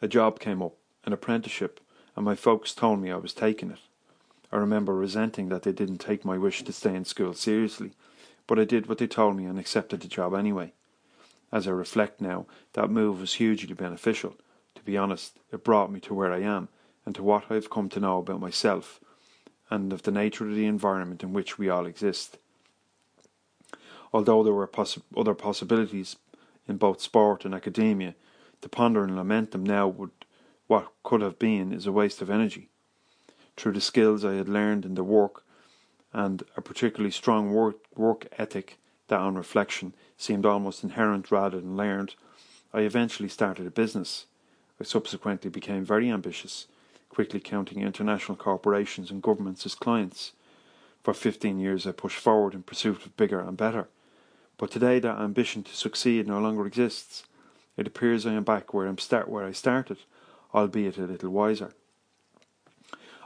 A 0.00 0.06
job 0.06 0.38
came 0.38 0.62
up, 0.62 0.76
an 1.04 1.12
apprenticeship, 1.12 1.80
and 2.14 2.24
my 2.24 2.36
folks 2.36 2.74
told 2.74 3.00
me 3.00 3.10
I 3.10 3.16
was 3.16 3.34
taking 3.34 3.72
it. 3.72 3.80
I 4.52 4.56
remember 4.56 4.94
resenting 4.94 5.48
that 5.48 5.64
they 5.64 5.72
didn't 5.72 5.98
take 5.98 6.24
my 6.24 6.38
wish 6.38 6.62
to 6.62 6.72
stay 6.72 6.94
in 6.94 7.04
school 7.04 7.34
seriously, 7.34 7.90
but 8.46 8.58
I 8.58 8.64
did 8.64 8.86
what 8.86 8.98
they 8.98 9.08
told 9.08 9.36
me 9.36 9.46
and 9.46 9.58
accepted 9.58 10.00
the 10.00 10.08
job 10.08 10.32
anyway. 10.32 10.74
As 11.50 11.66
I 11.66 11.72
reflect 11.72 12.20
now, 12.20 12.46
that 12.74 12.88
move 12.88 13.20
was 13.20 13.34
hugely 13.34 13.74
beneficial. 13.74 14.36
To 14.76 14.82
be 14.82 14.96
honest, 14.96 15.40
it 15.50 15.64
brought 15.64 15.90
me 15.90 15.98
to 16.00 16.14
where 16.14 16.32
I 16.32 16.42
am 16.42 16.68
and 17.04 17.16
to 17.16 17.22
what 17.24 17.50
I 17.50 17.54
have 17.54 17.68
come 17.68 17.88
to 17.88 18.00
know 18.00 18.18
about 18.18 18.40
myself 18.40 19.00
and 19.70 19.92
of 19.92 20.02
the 20.02 20.10
nature 20.10 20.48
of 20.48 20.54
the 20.54 20.66
environment 20.66 21.22
in 21.22 21.32
which 21.32 21.58
we 21.58 21.68
all 21.68 21.86
exist. 21.86 22.38
Although 24.12 24.42
there 24.42 24.54
were 24.54 24.70
other 25.16 25.34
possibilities 25.34 26.16
in 26.66 26.76
both 26.76 27.00
sport 27.00 27.44
and 27.44 27.54
academia, 27.54 28.14
to 28.60 28.68
ponder 28.68 29.04
and 29.04 29.16
lament 29.16 29.50
them 29.52 29.64
now 29.64 29.86
would 29.86 30.10
what 30.66 30.92
could 31.02 31.22
have 31.22 31.38
been 31.38 31.72
is 31.72 31.86
a 31.86 31.92
waste 31.92 32.20
of 32.20 32.28
energy. 32.28 32.68
Through 33.56 33.72
the 33.72 33.80
skills 33.80 34.24
I 34.24 34.34
had 34.34 34.48
learned 34.48 34.84
in 34.84 34.94
the 34.94 35.04
work 35.04 35.44
and 36.12 36.42
a 36.56 36.60
particularly 36.60 37.10
strong 37.10 37.52
work, 37.52 37.76
work 37.96 38.28
ethic 38.38 38.78
that 39.08 39.20
on 39.20 39.34
reflection 39.34 39.94
seemed 40.16 40.44
almost 40.44 40.84
inherent 40.84 41.30
rather 41.30 41.60
than 41.60 41.76
learned, 41.76 42.14
I 42.72 42.80
eventually 42.80 43.30
started 43.30 43.66
a 43.66 43.70
business. 43.70 44.26
I 44.78 44.84
subsequently 44.84 45.50
became 45.50 45.84
very 45.84 46.10
ambitious 46.10 46.66
quickly 47.08 47.40
counting 47.40 47.80
international 47.80 48.36
corporations 48.36 49.10
and 49.10 49.22
governments 49.22 49.66
as 49.66 49.74
clients. 49.74 50.32
For 51.02 51.14
15 51.14 51.58
years 51.58 51.86
I 51.86 51.92
pushed 51.92 52.18
forward 52.18 52.54
in 52.54 52.62
pursuit 52.62 53.04
of 53.04 53.16
bigger 53.16 53.40
and 53.40 53.56
better. 53.56 53.88
But 54.56 54.70
today 54.70 54.98
that 54.98 55.20
ambition 55.20 55.62
to 55.62 55.74
succeed 55.74 56.26
no 56.26 56.40
longer 56.40 56.66
exists. 56.66 57.24
It 57.76 57.86
appears 57.86 58.26
I 58.26 58.32
am 58.32 58.44
back 58.44 58.74
where, 58.74 58.86
I'm 58.86 58.98
start, 58.98 59.28
where 59.28 59.44
I 59.44 59.52
started, 59.52 59.98
albeit 60.52 60.98
a 60.98 61.02
little 61.02 61.30
wiser. 61.30 61.72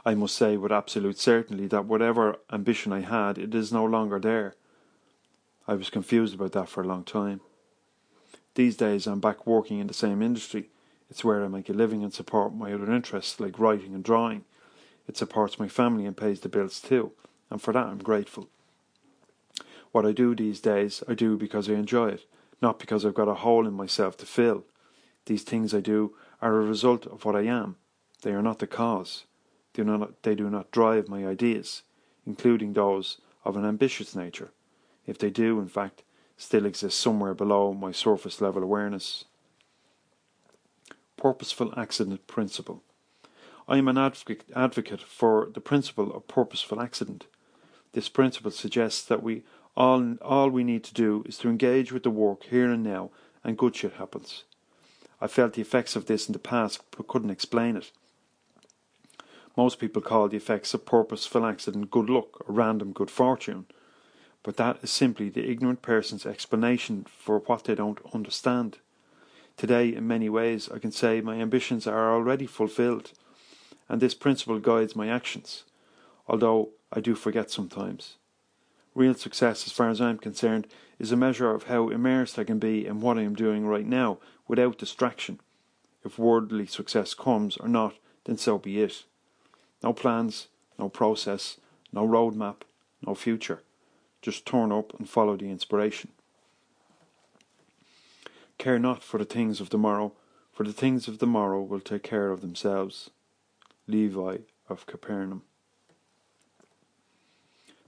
I 0.05 0.15
must 0.15 0.35
say 0.35 0.57
with 0.57 0.71
absolute 0.71 1.17
certainty 1.17 1.67
that 1.67 1.85
whatever 1.85 2.37
ambition 2.51 2.91
I 2.91 3.01
had, 3.01 3.37
it 3.37 3.55
is 3.55 3.71
no 3.71 3.85
longer 3.85 4.19
there. 4.19 4.55
I 5.67 5.75
was 5.75 5.89
confused 5.89 6.35
about 6.35 6.51
that 6.51 6.69
for 6.69 6.83
a 6.83 6.87
long 6.87 7.03
time. 7.03 7.39
These 8.55 8.75
days 8.77 9.07
I'm 9.07 9.19
back 9.19 9.47
working 9.47 9.79
in 9.79 9.87
the 9.87 9.93
same 9.93 10.21
industry, 10.21 10.69
it's 11.13 11.23
where 11.23 11.45
I 11.45 11.47
make 11.47 11.69
a 11.69 11.73
living 11.73 12.01
and 12.01 12.11
support 12.11 12.55
my 12.55 12.73
other 12.73 12.91
interests 12.91 13.39
like 13.39 13.59
writing 13.59 13.93
and 13.93 14.03
drawing. 14.03 14.45
It 15.07 15.15
supports 15.15 15.59
my 15.59 15.67
family 15.67 16.07
and 16.07 16.17
pays 16.17 16.39
the 16.39 16.49
bills 16.49 16.81
too, 16.81 17.11
and 17.51 17.61
for 17.61 17.71
that 17.71 17.85
I'm 17.85 17.99
grateful. 17.99 18.49
What 19.91 20.07
I 20.07 20.11
do 20.11 20.33
these 20.33 20.59
days, 20.59 21.03
I 21.07 21.13
do 21.13 21.37
because 21.37 21.69
I 21.69 21.73
enjoy 21.73 22.07
it, 22.07 22.25
not 22.63 22.79
because 22.79 23.05
I've 23.05 23.13
got 23.13 23.27
a 23.27 23.35
hole 23.35 23.67
in 23.67 23.75
myself 23.75 24.17
to 24.17 24.25
fill. 24.25 24.65
These 25.27 25.43
things 25.43 25.71
I 25.71 25.81
do 25.81 26.15
are 26.41 26.57
a 26.57 26.65
result 26.65 27.05
of 27.05 27.25
what 27.25 27.35
I 27.35 27.41
am. 27.41 27.75
They 28.23 28.31
are 28.31 28.41
not 28.41 28.57
the 28.57 28.65
cause. 28.65 29.25
They 29.75 29.83
do 29.83 29.95
not, 29.95 30.23
they 30.23 30.33
do 30.33 30.49
not 30.49 30.71
drive 30.71 31.09
my 31.09 31.27
ideas, 31.27 31.83
including 32.25 32.73
those 32.73 33.21
of 33.45 33.55
an 33.55 33.65
ambitious 33.65 34.15
nature. 34.15 34.49
If 35.05 35.19
they 35.19 35.29
do, 35.29 35.59
in 35.59 35.67
fact, 35.67 36.01
still 36.37 36.65
exist 36.65 36.99
somewhere 36.99 37.35
below 37.35 37.71
my 37.71 37.91
surface 37.91 38.41
level 38.41 38.63
awareness 38.63 39.25
purposeful 41.17 41.73
accident 41.77 42.27
principle. 42.27 42.83
I 43.67 43.77
am 43.77 43.87
an 43.87 43.97
advocate 43.97 45.01
for 45.01 45.49
the 45.53 45.61
principle 45.61 46.13
of 46.13 46.27
purposeful 46.27 46.81
accident. 46.81 47.27
This 47.93 48.09
principle 48.09 48.51
suggests 48.51 49.05
that 49.05 49.23
we 49.23 49.43
all, 49.75 50.15
all 50.21 50.49
we 50.49 50.63
need 50.63 50.83
to 50.83 50.93
do 50.93 51.23
is 51.25 51.37
to 51.39 51.49
engage 51.49 51.91
with 51.91 52.03
the 52.03 52.09
work 52.09 52.43
here 52.43 52.71
and 52.71 52.83
now, 52.83 53.09
and 53.43 53.57
good 53.57 53.75
shit 53.75 53.93
happens. 53.93 54.43
I 55.21 55.27
felt 55.27 55.53
the 55.53 55.61
effects 55.61 55.95
of 55.95 56.05
this 56.05 56.27
in 56.27 56.33
the 56.33 56.39
past, 56.39 56.81
but 56.95 57.07
couldn't 57.07 57.29
explain 57.29 57.77
it. 57.77 57.91
Most 59.55 59.79
people 59.79 60.01
call 60.01 60.27
the 60.27 60.37
effects 60.37 60.73
of 60.73 60.85
purposeful 60.85 61.45
accident 61.45 61.91
good 61.91 62.09
luck 62.09 62.41
or 62.47 62.53
random 62.53 62.91
good 62.91 63.11
fortune, 63.11 63.67
but 64.41 64.57
that 64.57 64.79
is 64.81 64.91
simply 64.91 65.29
the 65.29 65.49
ignorant 65.49 65.81
person's 65.81 66.25
explanation 66.25 67.05
for 67.17 67.39
what 67.39 67.63
they 67.63 67.75
don't 67.75 67.99
understand. 68.13 68.79
Today, 69.57 69.93
in 69.93 70.07
many 70.07 70.29
ways, 70.29 70.69
I 70.73 70.79
can 70.79 70.91
say 70.91 71.21
my 71.21 71.35
ambitions 71.35 71.87
are 71.87 72.13
already 72.13 72.45
fulfilled, 72.45 73.11
and 73.87 74.01
this 74.01 74.13
principle 74.13 74.59
guides 74.59 74.95
my 74.95 75.07
actions, 75.07 75.63
although 76.27 76.69
I 76.91 76.99
do 76.99 77.15
forget 77.15 77.51
sometimes. 77.51 78.17
Real 78.95 79.13
success, 79.15 79.65
as 79.65 79.73
far 79.73 79.89
as 79.89 80.01
I 80.01 80.09
am 80.09 80.17
concerned, 80.17 80.67
is 80.99 81.11
a 81.11 81.17
measure 81.17 81.51
of 81.51 81.63
how 81.63 81.89
immersed 81.89 82.37
I 82.37 82.43
can 82.43 82.59
be 82.59 82.85
in 82.85 83.01
what 83.01 83.17
I 83.17 83.21
am 83.21 83.35
doing 83.35 83.65
right 83.65 83.85
now 83.85 84.19
without 84.47 84.77
distraction. 84.77 85.39
If 86.03 86.19
worldly 86.19 86.67
success 86.67 87.13
comes 87.13 87.57
or 87.57 87.67
not, 87.67 87.95
then 88.25 88.37
so 88.37 88.57
be 88.57 88.81
it. 88.81 89.03
No 89.81 89.93
plans, 89.93 90.47
no 90.77 90.89
process, 90.89 91.57
no 91.91 92.07
roadmap, 92.07 92.61
no 93.05 93.15
future. 93.15 93.61
Just 94.21 94.45
turn 94.45 94.71
up 94.71 94.97
and 94.97 95.09
follow 95.09 95.37
the 95.37 95.49
inspiration. 95.49 96.11
Care 98.63 98.79
not 98.79 99.03
for 99.03 99.17
the 99.17 99.25
things 99.25 99.59
of 99.59 99.71
the 99.71 99.77
morrow, 99.77 100.13
for 100.53 100.63
the 100.63 100.71
things 100.71 101.09
of 101.09 101.19
the 101.19 101.27
morrow 101.27 101.61
will 101.61 101.81
take 101.81 102.03
care 102.03 102.31
of 102.31 102.39
themselves. 102.39 103.09
Levi 103.87 104.37
of 104.69 104.85
Capernaum. 104.85 105.41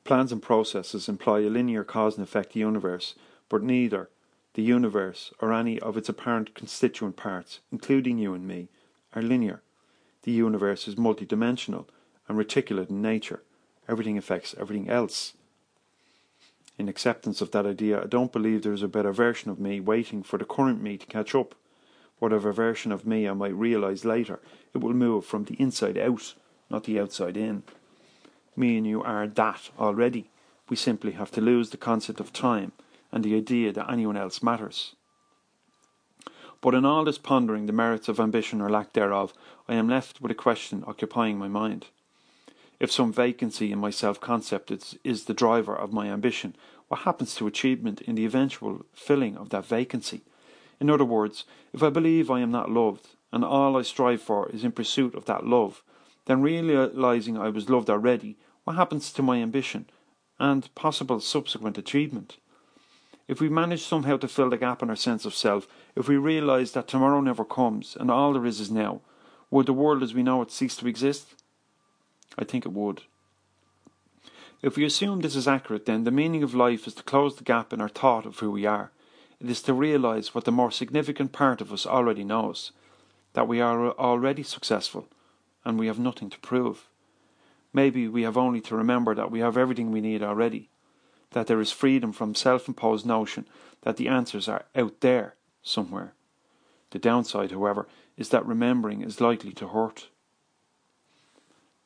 Plans 0.04 0.34
and 0.34 0.42
processes 0.42 1.08
imply 1.08 1.40
a 1.40 1.50
linear 1.50 1.86
cause 1.86 2.18
and 2.18 2.28
effect 2.28 2.58
universe, 2.58 3.16
but 3.48 3.64
neither 3.64 4.10
the 4.56 4.64
universe 4.64 5.32
or 5.40 5.54
any 5.54 5.80
of 5.80 5.96
its 5.96 6.10
apparent 6.10 6.54
constituent 6.54 7.16
parts, 7.16 7.62
including 7.72 8.18
you 8.18 8.34
and 8.34 8.46
me, 8.46 8.68
are 9.14 9.22
linear. 9.22 9.62
The 10.24 10.34
universe 10.34 10.90
is 10.90 10.96
multidimensional 10.96 11.88
and 12.28 12.38
reticulate 12.38 12.90
in 12.90 13.02
nature. 13.02 13.44
Everything 13.88 14.18
affects 14.18 14.54
everything 14.60 14.90
else 14.90 15.36
in 16.78 16.90
acceptance 16.90 17.42
of 17.42 17.52
that 17.52 17.66
idea, 17.66 18.04
I 18.04 18.08
don't 18.08 18.32
believe 18.34 18.64
there 18.64 18.74
is 18.74 18.84
a 18.84 18.88
better 18.88 19.12
version 19.12 19.50
of 19.50 19.60
me 19.60 19.80
waiting 19.80 20.24
for 20.24 20.38
the 20.38 20.46
current 20.46 20.82
me 20.82 20.98
to 20.98 21.06
catch 21.06 21.34
up. 21.34 21.56
whatever 22.20 22.52
version 22.52 22.92
of 22.92 23.06
me 23.06 23.28
I 23.28 23.34
might 23.34 23.54
realize 23.54 24.06
later, 24.06 24.40
it 24.74 24.80
will 24.80 24.94
move 24.94 25.26
from 25.26 25.44
the 25.44 25.56
inside 25.56 25.98
out, 25.98 26.34
not 26.70 26.86
the 26.86 27.00
outside 27.00 27.38
in. 27.38 27.64
Me 28.56 28.78
and 28.78 28.88
you 28.88 29.04
are 29.04 29.28
that 29.28 29.70
already. 29.78 30.30
We 30.70 30.76
simply 30.76 31.12
have 31.12 31.32
to 31.32 31.42
lose 31.42 31.70
the 31.70 31.78
concept 31.78 32.20
of 32.20 32.32
time 32.32 32.72
and 33.12 33.24
the 33.24 33.36
idea 33.36 33.72
that 33.74 33.92
anyone 33.92 34.18
else 34.18 34.42
matters. 34.42 34.96
But 36.62 36.74
in 36.74 36.86
all 36.86 37.04
this 37.04 37.18
pondering 37.18 37.66
the 37.66 37.74
merits 37.74 38.08
of 38.08 38.20
ambition 38.20 38.62
or 38.62 38.70
lack 38.70 38.94
thereof, 38.94 39.34
I 39.68 39.76
am 39.76 39.90
left 39.90 40.22
with 40.22 40.32
a 40.32 40.36
question 40.36 40.84
occupying 40.88 41.38
my 41.38 41.48
mind. 41.48 41.88
If 42.80 42.92
some 42.92 43.14
vacancy 43.14 43.72
in 43.72 43.80
my 43.80 43.90
self 43.90 44.20
concept 44.20 44.72
is, 44.72 44.98
is 45.04 45.26
the 45.26 45.34
driver 45.34 45.76
of 45.76 45.94
my 45.94 46.08
ambition, 46.08 46.56
what 46.88 47.02
happens 47.02 47.36
to 47.36 47.48
achievement 47.48 48.02
in 48.02 48.16
the 48.16 48.26
eventual 48.26 48.86
filling 48.94 49.38
of 49.38 49.50
that 49.50 49.66
vacancy? 49.66 50.22
In 50.80 50.90
other 50.90 51.06
words, 51.06 51.46
if 51.74 51.82
I 51.82 51.90
believe 51.90 52.30
I 52.30 52.42
am 52.42 52.52
not 52.52 52.70
loved, 52.70 53.08
and 53.32 53.44
all 53.44 53.78
I 53.78 53.82
strive 53.82 54.22
for 54.22 54.50
is 54.50 54.64
in 54.64 54.72
pursuit 54.72 55.16
of 55.16 55.26
that 55.26 55.46
love, 55.46 55.84
then 56.26 56.42
realizing 56.42 57.38
I 57.38 57.50
was 57.50 57.70
loved 57.70 57.90
already, 57.90 58.38
what 58.64 58.76
happens 58.76 59.12
to 59.14 59.22
my 59.22 59.38
ambition 59.42 59.90
and 60.40 60.74
possible 60.76 61.20
subsequent 61.20 61.78
achievement? 61.78 62.38
If 63.28 63.42
we 63.42 63.50
manage 63.50 63.84
somehow 63.84 64.18
to 64.18 64.28
fill 64.28 64.50
the 64.50 64.58
gap 64.58 64.84
in 64.84 64.90
our 64.90 64.96
sense 64.96 65.26
of 65.26 65.34
self, 65.34 65.68
if 65.96 66.08
we 66.08 66.18
realize 66.18 66.74
that 66.74 66.88
tomorrow 66.88 67.22
never 67.22 67.46
comes 67.46 67.98
and 68.00 68.12
all 68.12 68.34
there 68.34 68.46
is 68.46 68.60
is 68.60 68.70
now, 68.70 69.02
would 69.50 69.66
the 69.66 69.74
world 69.74 70.04
as 70.04 70.14
we 70.14 70.24
know 70.24 70.42
it 70.42 70.52
cease 70.52 70.76
to 70.78 70.88
exist? 70.88 71.34
I 72.38 72.44
think 72.44 72.66
it 72.66 72.74
would. 72.74 73.04
If 74.62 74.78
we 74.78 74.86
assume 74.86 75.20
this 75.22 75.36
is 75.36 75.48
accurate, 75.48 75.86
then 75.86 76.04
the 76.04 76.12
meaning 76.12 76.42
of 76.42 76.56
life 76.56 76.88
is 76.88 76.94
to 76.96 77.04
close 77.04 77.36
the 77.36 77.44
gap 77.44 77.72
in 77.72 77.82
our 77.82 77.90
thought 77.90 78.26
of 78.26 78.40
who 78.40 78.52
we 78.52 78.66
are. 78.66 78.92
It 79.40 79.50
is 79.50 79.62
to 79.64 79.74
realize 79.74 80.34
what 80.34 80.46
the 80.46 80.52
more 80.52 80.72
significant 80.72 81.32
part 81.32 81.62
of 81.62 81.72
us 81.72 81.86
already 81.86 82.24
knows 82.24 82.72
that 83.34 83.48
we 83.48 83.60
are 83.62 83.92
already 83.92 84.44
successful 84.44 85.08
and 85.64 85.78
we 85.78 85.88
have 85.88 86.00
nothing 86.00 86.30
to 86.30 86.40
prove. 86.40 86.88
Maybe 87.74 88.08
we 88.08 88.24
have 88.24 88.38
only 88.38 88.62
to 88.62 88.76
remember 88.76 89.14
that 89.14 89.30
we 89.30 89.40
have 89.40 89.58
everything 89.58 89.92
we 89.92 90.00
need 90.00 90.24
already, 90.24 90.70
that 91.32 91.48
there 91.48 91.60
is 91.60 91.72
freedom 91.72 92.14
from 92.14 92.34
self 92.34 92.68
imposed 92.68 93.06
notion 93.06 93.46
that 93.82 93.98
the 93.98 94.08
answers 94.08 94.48
are 94.48 94.66
out 94.76 95.02
there 95.02 95.36
somewhere. 95.62 96.14
The 96.92 97.00
downside, 97.00 97.52
however, 97.52 97.88
is 98.16 98.30
that 98.30 98.46
remembering 98.46 99.02
is 99.02 99.20
likely 99.20 99.52
to 99.54 99.68
hurt. 99.68 100.08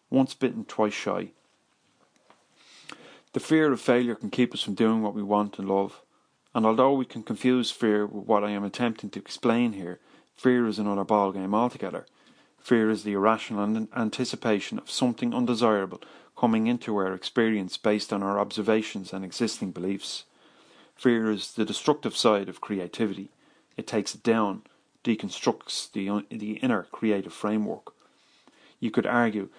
Once 0.09 0.33
bitten, 0.33 0.65
twice 0.65 0.93
shy. 0.93 1.31
The 3.33 3.39
fear 3.39 3.71
of 3.71 3.79
failure 3.79 4.15
can 4.15 4.31
keep 4.31 4.53
us 4.53 4.63
from 4.63 4.73
doing 4.73 5.03
what 5.03 5.13
we 5.13 5.21
want 5.21 5.59
and 5.59 5.69
love. 5.69 6.01
And 6.55 6.65
although 6.65 6.93
we 6.93 7.05
can 7.05 7.21
confuse 7.21 7.69
fear 7.69 8.05
with 8.05 8.25
what 8.25 8.43
I 8.43 8.49
am 8.49 8.63
attempting 8.63 9.11
to 9.11 9.19
explain 9.19 9.73
here, 9.73 9.99
fear 10.35 10.67
is 10.67 10.79
another 10.79 11.05
ballgame 11.05 11.53
altogether. 11.53 12.07
Fear 12.57 12.89
is 12.89 13.03
the 13.03 13.13
irrational 13.13 13.87
anticipation 13.95 14.79
of 14.79 14.89
something 14.89 15.33
undesirable 15.33 16.01
coming 16.35 16.67
into 16.67 16.95
our 16.97 17.13
experience 17.13 17.77
based 17.77 18.11
on 18.11 18.23
our 18.23 18.39
observations 18.39 19.13
and 19.13 19.23
existing 19.23 19.71
beliefs. 19.71 20.23
Fear 20.95 21.31
is 21.31 21.53
the 21.53 21.65
destructive 21.65 22.17
side 22.17 22.49
of 22.49 22.61
creativity. 22.61 23.31
It 23.77 23.87
takes 23.87 24.15
it 24.15 24.23
down, 24.23 24.63
deconstructs 25.03 25.91
the, 25.91 26.25
the 26.35 26.53
inner 26.53 26.83
creative 26.91 27.33
framework. 27.33 27.93
You 28.79 28.91
could 28.91 29.05
argue 29.05 29.49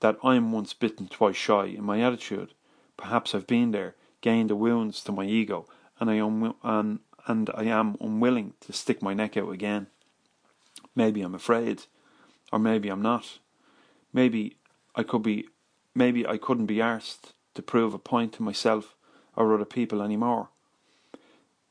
that 0.00 0.16
I'm 0.22 0.52
once 0.52 0.72
bitten, 0.72 1.08
twice 1.08 1.36
shy 1.36 1.66
in 1.66 1.84
my 1.84 2.00
attitude. 2.00 2.54
Perhaps 2.96 3.34
I've 3.34 3.46
been 3.46 3.70
there, 3.70 3.94
gained 4.20 4.50
the 4.50 4.56
wounds 4.56 5.02
to 5.04 5.12
my 5.12 5.24
ego, 5.24 5.66
and 5.98 6.10
I 6.10 6.14
am 6.14 6.54
and, 6.62 7.00
and 7.26 7.50
I 7.54 7.64
am 7.64 7.96
unwilling 8.00 8.54
to 8.60 8.72
stick 8.72 9.02
my 9.02 9.14
neck 9.14 9.36
out 9.36 9.50
again. 9.50 9.86
Maybe 10.94 11.22
I'm 11.22 11.34
afraid, 11.34 11.82
or 12.52 12.58
maybe 12.58 12.88
I'm 12.88 13.02
not. 13.02 13.38
Maybe 14.12 14.56
I 14.94 15.02
could 15.02 15.22
be, 15.22 15.48
maybe 15.94 16.26
I 16.26 16.36
couldn't 16.36 16.66
be 16.66 16.76
arsed 16.76 17.32
to 17.54 17.62
prove 17.62 17.94
a 17.94 17.98
point 17.98 18.32
to 18.34 18.42
myself 18.42 18.96
or 19.36 19.54
other 19.54 19.64
people 19.64 20.02
anymore. 20.02 20.48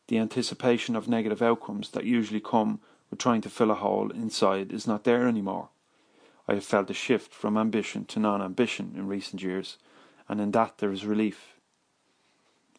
The 0.08 0.18
anticipation 0.18 0.96
of 0.96 1.08
negative 1.08 1.42
outcomes 1.42 1.92
that 1.92 2.06
usually 2.06 2.40
come 2.40 2.80
with 3.10 3.20
trying 3.20 3.42
to 3.42 3.50
fill 3.50 3.72
a 3.72 3.76
hole 3.76 4.12
inside 4.12 4.72
is 4.72 4.88
not 4.88 5.04
there 5.04 5.28
anymore. 5.28 5.70
I 6.50 6.56
have 6.56 6.66
felt 6.66 6.90
a 6.90 6.96
shift 6.96 7.32
from 7.32 7.58
ambition 7.58 8.06
to 8.06 8.20
non 8.20 8.42
ambition 8.42 8.94
in 8.96 9.06
recent 9.08 9.44
years, 9.44 9.78
and 10.28 10.42
in 10.42 10.50
that 10.52 10.80
there 10.80 10.92
is 10.92 11.06
relief. 11.06 11.60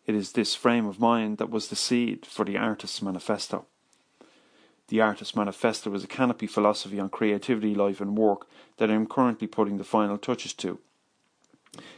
It 0.07 0.17
is 0.17 0.33
this 0.33 0.57
frame 0.57 0.87
of 0.87 0.99
mind 0.99 1.39
that 1.39 1.51
was 1.51 1.69
the 1.69 1.77
seed 1.77 2.27
for 2.27 2.45
the 2.45 2.57
Artist's 2.57 3.01
Manifesto. 3.01 3.67
The 4.89 5.01
Artist's 5.01 5.37
Manifesto 5.37 5.95
is 5.95 6.03
a 6.03 6.09
canopy 6.09 6.49
philosophy 6.49 6.99
on 6.99 7.11
creativity, 7.11 7.73
life, 7.77 8.01
and 8.01 8.19
work 8.19 8.49
that 8.79 8.91
I 8.91 8.95
am 8.95 9.07
currently 9.07 9.47
putting 9.47 9.79
the 9.79 9.85
final 9.85 10.19
touches 10.19 10.53
to. 10.55 10.81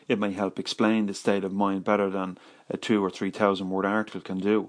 It 0.09 0.19
may 0.19 0.33
help 0.33 0.59
explain 0.59 1.07
the 1.07 1.15
state 1.15 1.43
of 1.43 1.55
mind 1.55 1.85
better 1.85 2.11
than 2.11 2.37
a 2.69 2.77
two 2.77 3.03
or 3.03 3.09
three 3.09 3.31
thousand 3.31 3.71
word 3.71 3.87
article 3.87 4.21
can 4.21 4.41
do. 4.41 4.69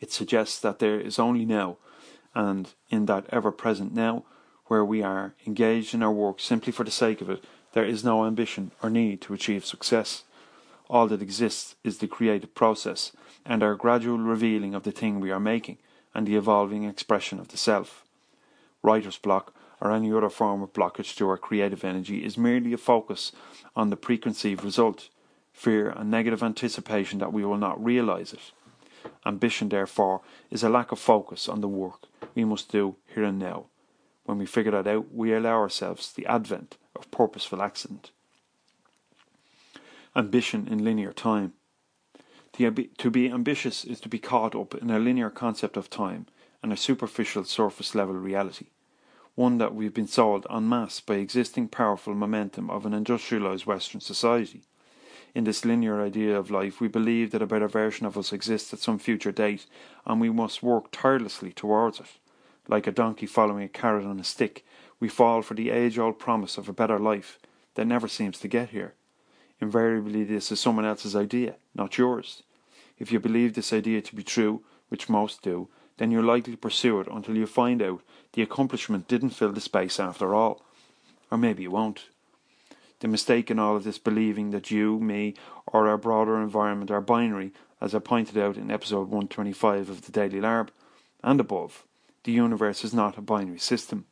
It 0.00 0.10
suggests 0.10 0.58
that 0.60 0.78
there 0.78 0.98
is 0.98 1.18
only 1.18 1.44
now, 1.44 1.76
and 2.34 2.72
in 2.88 3.04
that 3.06 3.26
ever 3.28 3.52
present 3.52 3.92
now, 3.92 4.24
where 4.66 4.84
we 4.84 5.02
are 5.02 5.34
engaged 5.46 5.94
in 5.94 6.02
our 6.02 6.12
work 6.12 6.40
simply 6.40 6.72
for 6.72 6.84
the 6.84 6.90
sake 6.90 7.20
of 7.20 7.30
it, 7.30 7.44
there 7.72 7.84
is 7.84 8.04
no 8.04 8.24
ambition 8.24 8.72
or 8.82 8.90
need 8.90 9.20
to 9.20 9.34
achieve 9.34 9.64
success. 9.64 10.24
All 10.88 11.06
that 11.08 11.22
exists 11.22 11.76
is 11.84 11.98
the 11.98 12.08
creative 12.08 12.54
process 12.54 13.12
and 13.44 13.62
our 13.62 13.74
gradual 13.74 14.18
revealing 14.18 14.74
of 14.74 14.82
the 14.82 14.92
thing 14.92 15.20
we 15.20 15.30
are 15.30 15.40
making 15.40 15.78
and 16.14 16.26
the 16.26 16.36
evolving 16.36 16.84
expression 16.84 17.38
of 17.38 17.48
the 17.48 17.56
self. 17.56 18.04
Writer's 18.82 19.18
block 19.18 19.54
or 19.80 19.92
any 19.92 20.12
other 20.12 20.30
form 20.30 20.62
of 20.62 20.72
blockage 20.72 21.14
to 21.16 21.28
our 21.28 21.36
creative 21.36 21.84
energy 21.84 22.24
is 22.24 22.38
merely 22.38 22.72
a 22.72 22.78
focus 22.78 23.32
on 23.74 23.90
the 23.90 23.96
preconceived 23.96 24.64
result, 24.64 25.08
fear 25.52 25.90
and 25.90 26.10
negative 26.10 26.42
anticipation 26.42 27.18
that 27.18 27.32
we 27.32 27.44
will 27.44 27.58
not 27.58 27.82
realize 27.82 28.32
it. 28.32 28.52
Ambition, 29.24 29.68
therefore, 29.68 30.22
is 30.50 30.62
a 30.62 30.68
lack 30.68 30.92
of 30.92 30.98
focus 30.98 31.48
on 31.48 31.60
the 31.60 31.68
work 31.68 32.06
we 32.34 32.44
must 32.44 32.72
do 32.72 32.96
here 33.14 33.24
and 33.24 33.38
now. 33.38 33.66
When 34.26 34.38
we 34.38 34.46
figure 34.46 34.72
that 34.72 34.86
out, 34.86 35.14
we 35.14 35.32
allow 35.32 35.56
ourselves 35.56 36.12
the 36.12 36.26
advent 36.26 36.76
of 36.94 37.10
purposeful 37.10 37.62
accident 37.62 38.10
ambition 40.16 40.66
in 40.66 40.82
linear 40.82 41.12
time. 41.12 41.52
To 42.54 43.10
be 43.10 43.30
ambitious 43.30 43.84
is 43.84 44.00
to 44.00 44.08
be 44.08 44.18
caught 44.18 44.54
up 44.54 44.74
in 44.74 44.90
a 44.90 44.98
linear 44.98 45.28
concept 45.28 45.76
of 45.76 45.90
time 45.90 46.26
and 46.62 46.72
a 46.72 46.76
superficial 46.76 47.44
surface 47.44 47.94
level 47.94 48.14
reality, 48.14 48.68
one 49.34 49.58
that 49.58 49.74
we've 49.74 49.92
been 49.92 50.08
sold 50.08 50.46
en 50.48 50.66
masse 50.66 51.00
by 51.00 51.16
existing 51.16 51.68
powerful 51.68 52.14
momentum 52.14 52.70
of 52.70 52.86
an 52.86 52.94
industrialized 52.94 53.66
Western 53.66 54.00
society. 54.00 54.62
In 55.34 55.44
this 55.44 55.66
linear 55.66 56.00
idea 56.00 56.38
of 56.38 56.50
life, 56.50 56.80
we 56.80 56.88
believe 56.88 57.30
that 57.32 57.42
a 57.42 57.46
better 57.46 57.68
version 57.68 58.06
of 58.06 58.16
us 58.16 58.32
exists 58.32 58.72
at 58.72 58.78
some 58.78 58.98
future 58.98 59.32
date, 59.32 59.66
and 60.06 60.18
we 60.18 60.30
must 60.30 60.62
work 60.62 60.90
tirelessly 60.90 61.52
towards 61.52 62.00
it. 62.00 62.06
Like 62.68 62.86
a 62.86 62.92
donkey 62.92 63.26
following 63.26 63.64
a 63.64 63.68
carrot 63.68 64.04
on 64.04 64.18
a 64.18 64.24
stick, 64.24 64.64
we 64.98 65.08
fall 65.08 65.42
for 65.42 65.54
the 65.54 65.70
age 65.70 65.98
old 65.98 66.18
promise 66.18 66.58
of 66.58 66.68
a 66.68 66.72
better 66.72 66.98
life 66.98 67.38
that 67.74 67.86
never 67.86 68.08
seems 68.08 68.38
to 68.40 68.48
get 68.48 68.70
here. 68.70 68.94
Invariably, 69.60 70.24
this 70.24 70.50
is 70.50 70.60
someone 70.60 70.84
else's 70.84 71.16
idea, 71.16 71.56
not 71.74 71.96
yours. 71.96 72.42
If 72.98 73.12
you 73.12 73.20
believe 73.20 73.54
this 73.54 73.72
idea 73.72 74.02
to 74.02 74.16
be 74.16 74.22
true, 74.22 74.62
which 74.88 75.08
most 75.08 75.42
do, 75.42 75.68
then 75.98 76.10
you're 76.10 76.22
likely 76.22 76.52
to 76.52 76.58
pursue 76.58 77.00
it 77.00 77.08
until 77.10 77.36
you 77.36 77.46
find 77.46 77.82
out 77.82 78.02
the 78.32 78.42
accomplishment 78.42 79.08
didn't 79.08 79.30
fill 79.30 79.52
the 79.52 79.60
space 79.60 79.98
after 79.98 80.34
all. 80.34 80.62
Or 81.30 81.38
maybe 81.38 81.64
it 81.64 81.72
won't. 81.72 82.06
The 83.00 83.08
mistake 83.08 83.50
in 83.50 83.58
all 83.58 83.76
of 83.76 83.84
this 83.84 83.98
believing 83.98 84.50
that 84.50 84.70
you, 84.70 84.98
me, 84.98 85.34
or 85.66 85.88
our 85.88 85.98
broader 85.98 86.40
environment 86.40 86.90
are 86.90 87.00
binary, 87.00 87.52
as 87.80 87.94
I 87.94 87.98
pointed 87.98 88.38
out 88.38 88.56
in 88.56 88.70
episode 88.70 89.08
125 89.08 89.90
of 89.90 90.02
the 90.02 90.12
Daily 90.12 90.40
Larb, 90.40 90.68
and 91.22 91.40
above, 91.40 91.84
the 92.26 92.32
universe 92.32 92.84
is 92.84 92.92
not 92.92 93.16
a 93.16 93.22
binary 93.22 93.58
system. 93.58 94.04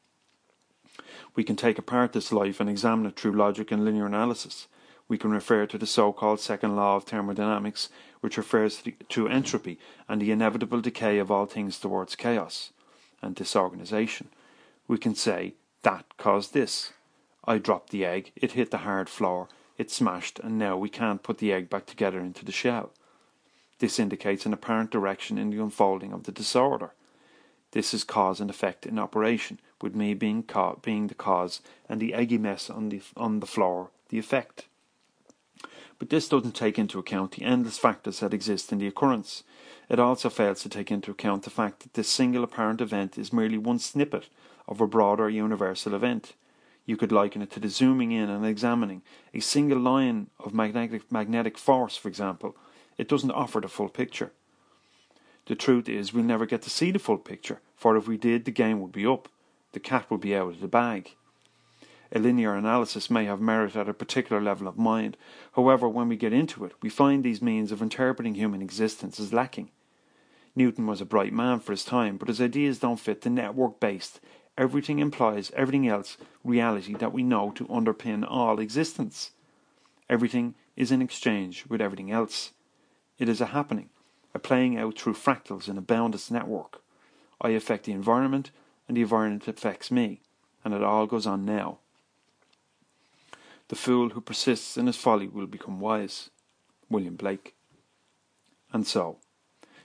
We 1.37 1.44
can 1.44 1.57
take 1.57 1.79
apart 1.79 2.14
this 2.14 2.33
life 2.33 2.59
and 2.59 2.70
examine 2.70 3.07
it 3.07 3.16
through 3.16 3.33
logic 3.33 3.70
and 3.70 3.85
linear 3.85 4.07
analysis 4.07 4.68
we 5.07 5.18
can 5.18 5.31
refer 5.31 5.66
to 5.66 5.79
the 5.79 5.87
so-called 5.87 6.40
second 6.40 6.77
law 6.77 6.96
of 6.96 7.05
thermodynamics, 7.05 7.90
which 8.20 8.37
refers 8.37 8.83
to 9.09 9.29
entropy 9.29 9.79
and 10.09 10.20
the 10.20 10.31
inevitable 10.31 10.81
decay 10.81 11.18
of 11.18 11.31
all 11.31 11.46
things 11.46 11.79
towards 11.79 12.16
chaos 12.16 12.72
and 13.20 13.35
disorganization. 13.35 14.29
We 14.88 14.98
can 14.98 15.14
say, 15.14 15.55
that 15.83 16.16
caused 16.16 16.55
this. 16.55 16.92
I 17.44 17.59
dropped 17.59 17.90
the 17.90 18.07
egg, 18.07 18.33
it 18.37 18.53
hit 18.53 18.70
the 18.70 18.79
hard 18.79 19.11
floor, 19.11 19.48
it 19.77 19.90
smashed, 19.90 20.38
and 20.38 20.59
now 20.59 20.79
we 20.79 20.88
can't 20.88 21.22
put 21.22 21.38
the 21.38 21.53
egg 21.53 21.68
back 21.68 21.85
together 21.85 22.20
into 22.20 22.44
the 22.44 22.53
shell. 22.53 22.92
This 23.81 23.98
indicates 23.98 24.46
an 24.46 24.55
apparent 24.55 24.90
direction 24.90 25.37
in 25.37 25.50
the 25.50 25.62
unfolding 25.62 26.12
of 26.12 26.22
the 26.24 26.33
disorder. 26.33 26.94
This 27.74 27.92
is 27.92 28.04
cause 28.04 28.40
and 28.40 28.48
effect 28.48 28.87
in 28.87 29.00
operation, 29.00 29.58
with 29.82 29.96
me 29.96 30.14
being, 30.14 30.44
being 30.82 31.08
the 31.08 31.14
cause 31.14 31.60
and 31.88 32.00
the 32.00 32.14
eggy 32.14 32.38
mess 32.38 32.70
on 32.70 32.88
the, 32.88 33.02
on 33.16 33.40
the 33.40 33.46
floor 33.46 33.90
the 34.10 34.18
effect. 34.20 34.66
But 35.98 36.08
this 36.08 36.28
doesn't 36.28 36.54
take 36.54 36.78
into 36.78 37.00
account 37.00 37.32
the 37.32 37.42
endless 37.42 37.76
factors 37.76 38.20
that 38.20 38.32
exist 38.32 38.70
in 38.70 38.78
the 38.78 38.87
occurrence. 38.87 39.42
It 39.88 39.98
also 39.98 40.30
fails 40.30 40.62
to 40.62 40.68
take 40.68 40.92
into 40.92 41.10
account 41.10 41.42
the 41.42 41.50
fact 41.50 41.80
that 41.80 41.94
this 41.94 42.08
single 42.08 42.44
apparent 42.44 42.80
event 42.80 43.18
is 43.18 43.32
merely 43.32 43.58
one 43.58 43.80
snippet 43.80 44.28
of 44.68 44.80
a 44.80 44.87
broader 44.87 45.28
universal 45.28 45.96
event. 45.96 46.34
You 46.87 46.96
could 46.96 47.10
liken 47.10 47.42
it 47.42 47.50
to 47.52 47.60
the 47.60 47.68
zooming 47.68 48.12
in 48.12 48.30
and 48.30 48.46
examining 48.46 49.02
a 49.32 49.40
single 49.40 49.80
line 49.80 50.28
of 50.38 50.54
magnetic, 50.54 51.10
magnetic 51.10 51.58
force, 51.58 51.96
for 51.96 52.06
example. 52.06 52.54
It 52.98 53.08
doesn't 53.08 53.32
offer 53.32 53.60
the 53.60 53.66
full 53.66 53.88
picture. 53.88 54.30
The 55.46 55.54
truth 55.54 55.88
is, 55.88 56.14
we'll 56.14 56.24
never 56.24 56.46
get 56.46 56.62
to 56.62 56.70
see 56.70 56.90
the 56.90 56.98
full 56.98 57.18
picture, 57.18 57.60
for 57.85 57.99
if 57.99 58.09
we 58.09 58.16
did, 58.16 58.47
the 58.47 58.51
game 58.51 58.81
would 58.81 58.92
be 58.92 59.05
up. 59.05 59.29
The 59.73 59.79
cat 59.79 60.11
would 60.11 60.23
be 60.23 60.35
out 60.35 60.49
of 60.49 60.61
the 60.62 60.68
bag. 60.68 61.16
A 62.12 62.18
linear 62.18 62.55
analysis 62.55 63.11
may 63.11 63.27
have 63.27 63.42
merit 63.42 63.77
at 63.77 63.90
a 63.90 63.92
particular 63.92 64.40
level 64.40 64.66
of 64.66 64.79
mind. 64.79 65.18
However, 65.53 65.87
when 65.87 66.09
we 66.09 66.16
get 66.16 66.33
into 66.33 66.64
it, 66.64 66.73
we 66.81 66.88
find 66.88 67.23
these 67.23 67.42
means 67.42 67.70
of 67.73 67.83
interpreting 67.83 68.37
human 68.37 68.62
existence 68.62 69.20
as 69.20 69.35
lacking. 69.35 69.70
Newton 70.57 70.87
was 70.87 71.03
a 71.03 71.05
bright 71.05 71.35
man 71.35 71.61
for 71.61 71.73
his 71.73 71.85
time, 71.85 72.16
but 72.16 72.29
his 72.29 72.40
ideas 72.40 72.79
don't 72.79 72.99
fit 72.99 73.20
the 73.20 73.29
network 73.29 73.81
based, 73.81 74.18
everything 74.57 74.99
implies 74.99 75.53
everything 75.55 75.87
else 75.87 76.16
reality 76.42 76.94
that 76.94 77.12
we 77.12 77.23
know 77.23 77.51
to 77.51 77.66
underpin 77.66 78.25
all 78.27 78.61
existence. 78.61 79.33
Everything 80.09 80.55
is 80.75 80.90
in 80.90 81.03
exchange 81.03 81.66
with 81.68 81.83
everything 81.83 82.11
else. 82.11 82.53
It 83.18 83.29
is 83.29 83.42
a 83.42 83.53
happening, 83.53 83.90
a 84.33 84.38
playing 84.38 84.79
out 84.79 84.99
through 84.99 85.16
fractals 85.16 85.68
in 85.68 85.77
a 85.77 85.83
boundless 85.83 86.31
network. 86.31 86.81
I 87.40 87.51
affect 87.51 87.85
the 87.85 87.92
environment, 87.92 88.51
and 88.87 88.97
the 88.97 89.03
environment 89.03 89.49
affects 89.49 89.90
me, 89.90 90.20
and 90.64 90.73
it 90.75 90.83
all 90.83 91.07
goes 91.07 91.27
on 91.27 91.44
now. 91.44 91.79
The 93.68 93.77
fool 93.77 94.11
who 94.11 94.20
persists 94.20 94.77
in 94.77 94.87
his 94.87 94.97
folly 94.97 95.29
will 95.29 95.47
become 95.47 95.81
wise. 95.81 96.31
William 96.90 97.16
Blake. 97.16 97.55
And 98.73 98.87
so, 98.87 99.18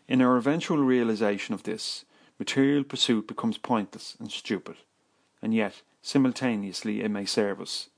in 0.07 0.21
our 0.21 0.37
eventual 0.37 0.77
realization 0.77 1.53
of 1.53 1.63
this, 1.63 2.05
material 2.37 2.83
pursuit 2.83 3.27
becomes 3.27 3.57
pointless 3.57 4.15
and 4.19 4.31
stupid, 4.31 4.77
and 5.41 5.53
yet, 5.53 5.81
simultaneously, 6.01 7.01
it 7.01 7.09
may 7.09 7.25
serve 7.25 7.61
us. 7.61 7.89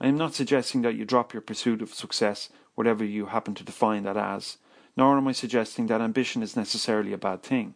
I 0.00 0.08
am 0.08 0.16
not 0.16 0.34
suggesting 0.34 0.82
that 0.82 0.94
you 0.94 1.04
drop 1.04 1.32
your 1.32 1.42
pursuit 1.42 1.82
of 1.82 1.94
success, 1.94 2.50
whatever 2.74 3.04
you 3.04 3.26
happen 3.26 3.54
to 3.54 3.64
define 3.64 4.04
that 4.04 4.16
as, 4.16 4.58
nor 4.96 5.16
am 5.16 5.28
I 5.28 5.32
suggesting 5.32 5.86
that 5.86 6.00
ambition 6.00 6.42
is 6.42 6.56
necessarily 6.56 7.12
a 7.12 7.18
bad 7.18 7.42
thing. 7.42 7.74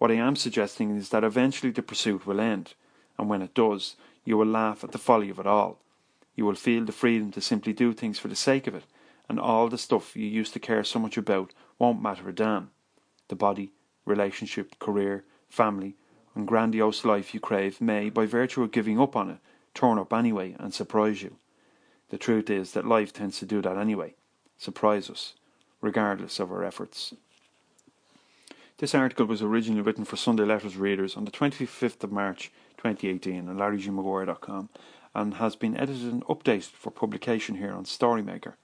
What 0.00 0.10
I 0.10 0.14
am 0.14 0.34
suggesting 0.34 0.96
is 0.96 1.10
that 1.10 1.22
eventually 1.22 1.70
the 1.70 1.82
pursuit 1.82 2.26
will 2.26 2.40
end, 2.40 2.74
and 3.16 3.28
when 3.28 3.42
it 3.42 3.54
does, 3.54 3.94
you 4.24 4.36
will 4.36 4.46
laugh 4.46 4.82
at 4.82 4.90
the 4.90 4.98
folly 4.98 5.30
of 5.30 5.38
it 5.38 5.46
all 5.46 5.78
you 6.40 6.46
will 6.46 6.54
feel 6.54 6.86
the 6.86 6.92
freedom 6.92 7.30
to 7.30 7.40
simply 7.42 7.74
do 7.74 7.92
things 7.92 8.18
for 8.18 8.28
the 8.28 8.34
sake 8.34 8.66
of 8.66 8.74
it, 8.74 8.84
and 9.28 9.38
all 9.38 9.68
the 9.68 9.76
stuff 9.76 10.16
you 10.16 10.26
used 10.26 10.54
to 10.54 10.58
care 10.58 10.82
so 10.82 10.98
much 10.98 11.18
about 11.18 11.52
won't 11.78 12.00
matter 12.00 12.26
a 12.30 12.34
damn. 12.34 12.70
The 13.28 13.36
body, 13.36 13.72
relationship, 14.06 14.78
career, 14.78 15.24
family, 15.50 15.96
and 16.34 16.48
grandiose 16.48 17.04
life 17.04 17.34
you 17.34 17.40
crave 17.40 17.78
may, 17.78 18.08
by 18.08 18.24
virtue 18.24 18.62
of 18.62 18.72
giving 18.72 18.98
up 18.98 19.16
on 19.16 19.28
it, 19.28 19.38
turn 19.74 19.98
up 19.98 20.14
anyway 20.14 20.56
and 20.58 20.72
surprise 20.72 21.22
you. 21.22 21.36
The 22.08 22.16
truth 22.16 22.48
is 22.48 22.72
that 22.72 22.86
life 22.86 23.12
tends 23.12 23.38
to 23.40 23.44
do 23.44 23.60
that 23.60 23.76
anyway, 23.76 24.14
surprise 24.56 25.10
us, 25.10 25.34
regardless 25.82 26.40
of 26.40 26.50
our 26.50 26.64
efforts. 26.64 27.12
This 28.80 28.94
article 28.94 29.26
was 29.26 29.42
originally 29.42 29.82
written 29.82 30.06
for 30.06 30.16
Sunday 30.16 30.44
Letters 30.44 30.78
readers 30.78 31.14
on 31.14 31.26
the 31.26 31.30
25th 31.30 32.02
of 32.02 32.10
March 32.10 32.50
2018 32.78 33.46
on 33.46 33.58
larrygmaguire.com 33.58 34.70
and 35.14 35.34
has 35.34 35.54
been 35.54 35.76
edited 35.76 36.10
and 36.10 36.24
updated 36.24 36.70
for 36.70 36.90
publication 36.90 37.56
here 37.56 37.72
on 37.72 37.84
Storymaker. 37.84 38.54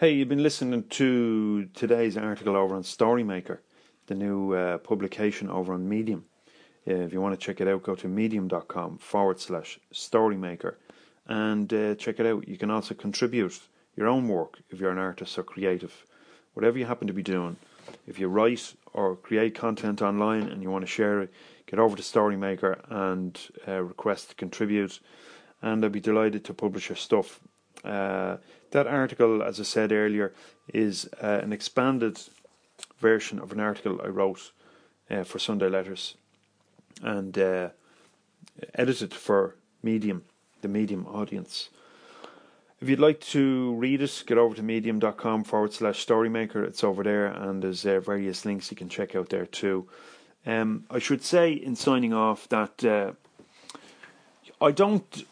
Hey, 0.00 0.12
you've 0.12 0.30
been 0.30 0.42
listening 0.42 0.84
to 0.84 1.66
today's 1.74 2.16
article 2.16 2.56
over 2.56 2.74
on 2.74 2.82
Storymaker, 2.82 3.58
the 4.06 4.14
new 4.14 4.54
uh, 4.54 4.78
publication 4.78 5.50
over 5.50 5.74
on 5.74 5.86
Medium. 5.86 6.24
Uh, 6.88 6.94
if 6.94 7.12
you 7.12 7.20
want 7.20 7.38
to 7.38 7.46
check 7.46 7.60
it 7.60 7.68
out, 7.68 7.82
go 7.82 7.94
to 7.94 8.08
medium.com 8.08 8.96
forward 8.96 9.38
slash 9.38 9.78
storymaker 9.92 10.76
and 11.26 11.70
uh, 11.74 11.94
check 11.96 12.20
it 12.20 12.24
out. 12.24 12.48
You 12.48 12.56
can 12.56 12.70
also 12.70 12.94
contribute 12.94 13.60
your 13.96 14.08
own 14.08 14.28
work 14.28 14.60
if 14.70 14.80
you're 14.80 14.92
an 14.92 14.98
artist 14.98 15.38
or 15.38 15.42
creative, 15.42 16.06
whatever 16.56 16.78
you 16.78 16.86
happen 16.86 17.06
to 17.06 17.12
be 17.12 17.22
doing. 17.22 17.56
If 18.06 18.18
you 18.18 18.28
write 18.28 18.74
or 18.94 19.14
create 19.14 19.54
content 19.54 20.00
online 20.00 20.48
and 20.48 20.62
you 20.62 20.70
want 20.70 20.84
to 20.84 20.90
share 20.90 21.20
it, 21.20 21.30
get 21.66 21.78
over 21.78 21.94
to 21.94 22.02
Storymaker 22.02 22.80
and 22.88 23.38
uh, 23.68 23.82
request 23.82 24.30
to 24.30 24.34
contribute, 24.36 24.98
and 25.60 25.84
I'd 25.84 25.92
be 25.92 26.00
delighted 26.00 26.44
to 26.44 26.54
publish 26.54 26.88
your 26.88 26.96
stuff. 26.96 27.40
Uh, 27.84 28.38
that 28.70 28.86
article, 28.86 29.42
as 29.42 29.60
I 29.60 29.64
said 29.64 29.92
earlier, 29.92 30.32
is 30.72 31.06
uh, 31.22 31.40
an 31.42 31.52
expanded 31.52 32.18
version 33.00 33.38
of 33.38 33.52
an 33.52 33.60
article 33.60 34.00
I 34.02 34.08
wrote 34.08 34.50
uh, 35.10 35.24
for 35.24 35.38
Sunday 35.38 35.68
Letters 35.68 36.14
and 37.02 37.38
uh, 37.38 37.68
edited 38.74 39.12
for 39.12 39.56
Medium, 39.82 40.24
the 40.62 40.68
Medium 40.68 41.06
audience. 41.06 41.68
If 42.80 42.90
you'd 42.90 43.00
like 43.00 43.20
to 43.20 43.74
read 43.74 44.02
it, 44.02 44.24
get 44.26 44.36
over 44.36 44.54
to 44.54 44.62
medium.com 44.62 45.44
forward 45.44 45.72
slash 45.72 46.04
storymaker. 46.04 46.62
It's 46.62 46.84
over 46.84 47.02
there, 47.02 47.26
and 47.26 47.62
there's 47.62 47.86
uh, 47.86 48.00
various 48.00 48.44
links 48.44 48.70
you 48.70 48.76
can 48.76 48.90
check 48.90 49.16
out 49.16 49.30
there 49.30 49.46
too. 49.46 49.88
Um, 50.44 50.84
I 50.90 50.98
should 50.98 51.22
say 51.22 51.52
in 51.52 51.74
signing 51.74 52.12
off 52.12 52.48
that 52.50 52.84
uh, 52.84 53.12
I 54.60 54.72
don't, 54.72 55.24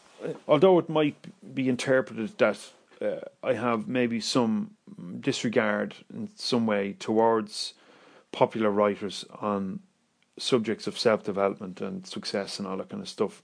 although 0.47 0.79
it 0.79 0.89
might 0.89 1.15
be 1.53 1.69
interpreted 1.69 2.37
that 2.39 2.59
uh, 3.01 3.21
I 3.43 3.53
have 3.53 3.87
maybe 3.87 4.19
some 4.19 4.71
disregard 5.19 5.95
in 6.13 6.29
some 6.35 6.65
way 6.65 6.93
towards 6.93 7.73
popular 8.31 8.71
writers 8.71 9.23
on 9.39 9.81
subjects 10.37 10.87
of 10.87 10.97
self 10.97 11.23
development 11.23 11.79
and 11.79 12.05
success 12.07 12.59
and 12.59 12.67
all 12.67 12.77
that 12.77 12.89
kind 12.89 13.03
of 13.03 13.09
stuff. 13.09 13.43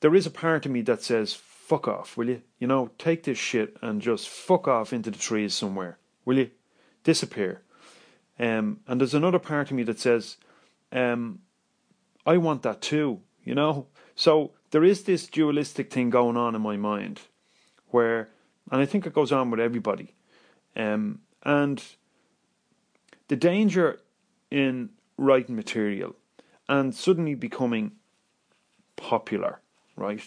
There 0.00 0.14
is 0.14 0.26
a 0.26 0.30
part 0.30 0.66
of 0.66 0.72
me 0.72 0.82
that 0.82 1.02
says, 1.02 1.34
fuck 1.68 1.86
off, 1.86 2.16
will 2.16 2.30
you? 2.30 2.42
You 2.58 2.66
know, 2.66 2.90
take 2.96 3.24
this 3.24 3.36
shit 3.36 3.76
and 3.82 4.00
just 4.00 4.26
fuck 4.26 4.66
off 4.66 4.92
into 4.92 5.10
the 5.10 5.18
trees 5.18 5.52
somewhere, 5.52 5.98
will 6.24 6.38
you? 6.38 6.50
Disappear. 7.04 7.60
Um, 8.38 8.80
and 8.86 8.98
there's 8.98 9.12
another 9.12 9.38
part 9.38 9.70
of 9.70 9.76
me 9.76 9.82
that 9.82 10.00
says, 10.00 10.38
um, 10.92 11.40
I 12.24 12.38
want 12.38 12.62
that 12.62 12.80
too, 12.80 13.20
you 13.44 13.54
know? 13.54 13.86
So 14.14 14.52
there 14.70 14.82
is 14.82 15.02
this 15.02 15.26
dualistic 15.26 15.92
thing 15.92 16.08
going 16.08 16.38
on 16.38 16.54
in 16.54 16.62
my 16.62 16.78
mind 16.78 17.20
where, 17.90 18.30
and 18.70 18.80
I 18.80 18.86
think 18.86 19.06
it 19.06 19.12
goes 19.12 19.30
on 19.30 19.50
with 19.50 19.60
everybody. 19.60 20.14
Um, 20.74 21.20
and 21.42 21.84
the 23.28 23.36
danger 23.36 24.00
in 24.50 24.88
writing 25.18 25.54
material 25.54 26.16
and 26.66 26.94
suddenly 26.94 27.34
becoming 27.34 27.92
popular, 28.96 29.60
right, 29.96 30.22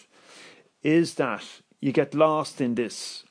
is 0.84 1.16
that 1.16 1.44
you 1.80 1.92
get 1.92 2.14
lost 2.14 2.62
in 2.62 2.76
this 2.76 3.24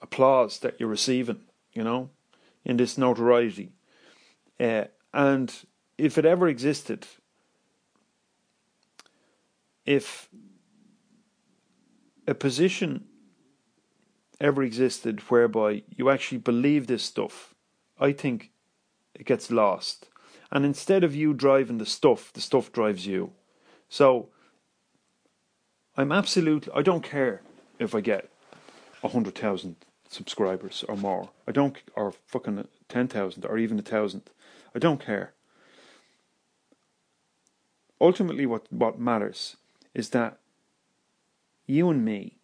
applause 0.00 0.58
that 0.60 0.78
you're 0.78 0.88
receiving, 0.88 1.40
you 1.72 1.82
know, 1.82 2.10
in 2.64 2.76
this 2.76 2.98
notoriety. 2.98 3.72
Uh, 4.58 4.84
and 5.12 5.52
if 5.98 6.18
it 6.18 6.24
ever 6.24 6.48
existed, 6.48 7.06
if 9.84 10.28
a 12.26 12.34
position 12.34 13.04
ever 14.40 14.62
existed 14.62 15.20
whereby 15.30 15.82
you 15.96 16.10
actually 16.10 16.38
believe 16.38 16.86
this 16.86 17.04
stuff, 17.04 17.54
I 17.98 18.12
think 18.12 18.50
it 19.14 19.26
gets 19.26 19.50
lost. 19.50 20.08
And 20.50 20.64
instead 20.64 21.02
of 21.02 21.14
you 21.14 21.32
driving 21.32 21.78
the 21.78 21.86
stuff, 21.86 22.32
the 22.32 22.40
stuff 22.40 22.72
drives 22.72 23.06
you. 23.06 23.32
So 23.88 24.28
I'm 25.96 26.12
absolutely, 26.12 26.72
I 26.74 26.82
don't 26.82 27.02
care 27.02 27.40
if 27.78 27.94
I 27.94 28.00
get 28.00 28.28
100,000 29.00 29.76
subscribers 30.08 30.84
or 30.88 30.96
more. 30.96 31.30
I 31.48 31.52
don't, 31.52 31.76
or 31.94 32.12
fucking 32.26 32.66
10,000 32.88 33.44
or 33.46 33.58
even 33.58 33.78
a 33.78 33.82
thousand. 33.82 34.22
I 34.74 34.78
don't 34.78 35.04
care. 35.04 35.32
Ultimately, 38.00 38.44
what, 38.44 38.70
what 38.70 38.98
matters 38.98 39.56
is 39.94 40.10
that 40.10 40.38
you 41.66 41.88
and 41.88 42.04
me 42.04 42.36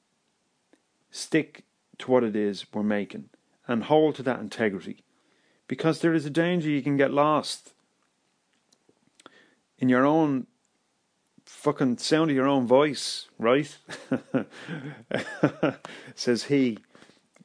stick 1.10 1.64
to 1.98 2.10
what 2.10 2.24
it 2.24 2.34
is 2.34 2.64
we're 2.72 2.82
making 2.82 3.28
and 3.68 3.84
hold 3.84 4.14
to 4.14 4.22
that 4.22 4.40
integrity 4.40 5.04
because 5.68 6.00
there 6.00 6.14
is 6.14 6.24
a 6.24 6.30
danger 6.30 6.70
you 6.70 6.82
can 6.82 6.96
get 6.96 7.12
lost 7.12 7.74
in 9.78 9.88
your 9.88 10.06
own 10.06 10.46
fucking 11.44 11.98
sound 11.98 12.30
of 12.30 12.36
your 12.36 12.48
own 12.48 12.66
voice, 12.66 13.28
right? 13.38 13.76
Says 16.14 16.44
he 16.44 16.78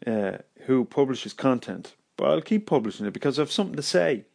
uh, 0.05 0.37
who 0.65 0.85
publishes 0.85 1.33
content. 1.33 1.95
But 2.17 2.29
I'll 2.29 2.41
keep 2.41 2.65
publishing 2.65 3.05
it 3.05 3.13
because 3.13 3.37
I 3.37 3.43
have 3.43 3.51
something 3.51 3.75
to 3.75 3.83
say. 3.83 4.25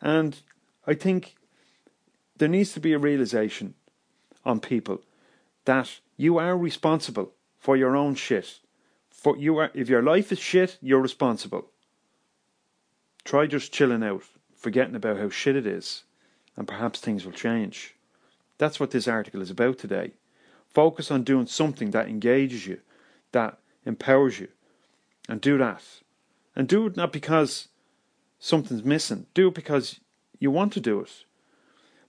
And 0.00 0.38
I 0.86 0.94
think 0.94 1.34
there 2.36 2.48
needs 2.48 2.72
to 2.74 2.80
be 2.80 2.92
a 2.92 2.98
realization 2.98 3.74
on 4.44 4.60
people 4.60 5.00
that 5.64 6.00
you 6.16 6.38
are 6.38 6.56
responsible 6.56 7.32
for 7.58 7.76
your 7.76 7.96
own 7.96 8.14
shit. 8.14 8.60
For 9.10 9.36
you 9.36 9.56
are 9.58 9.70
if 9.74 9.88
your 9.88 10.02
life 10.02 10.30
is 10.30 10.38
shit, 10.38 10.78
you're 10.80 11.00
responsible. 11.00 11.70
Try 13.24 13.46
just 13.46 13.72
chilling 13.72 14.04
out, 14.04 14.22
forgetting 14.54 14.94
about 14.94 15.16
how 15.16 15.30
shit 15.30 15.56
it 15.56 15.66
is, 15.66 16.04
and 16.56 16.68
perhaps 16.68 17.00
things 17.00 17.24
will 17.24 17.32
change. 17.32 17.95
That's 18.58 18.80
what 18.80 18.90
this 18.90 19.08
article 19.08 19.42
is 19.42 19.50
about 19.50 19.78
today. 19.78 20.12
Focus 20.68 21.10
on 21.10 21.24
doing 21.24 21.46
something 21.46 21.90
that 21.90 22.08
engages 22.08 22.66
you, 22.66 22.80
that 23.32 23.58
empowers 23.84 24.40
you, 24.40 24.48
and 25.28 25.40
do 25.40 25.58
that. 25.58 25.82
And 26.54 26.68
do 26.68 26.86
it 26.86 26.96
not 26.96 27.12
because 27.12 27.68
something's 28.38 28.84
missing, 28.84 29.26
do 29.34 29.48
it 29.48 29.54
because 29.54 30.00
you 30.38 30.50
want 30.50 30.72
to 30.74 30.80
do 30.80 31.00
it. 31.00 31.24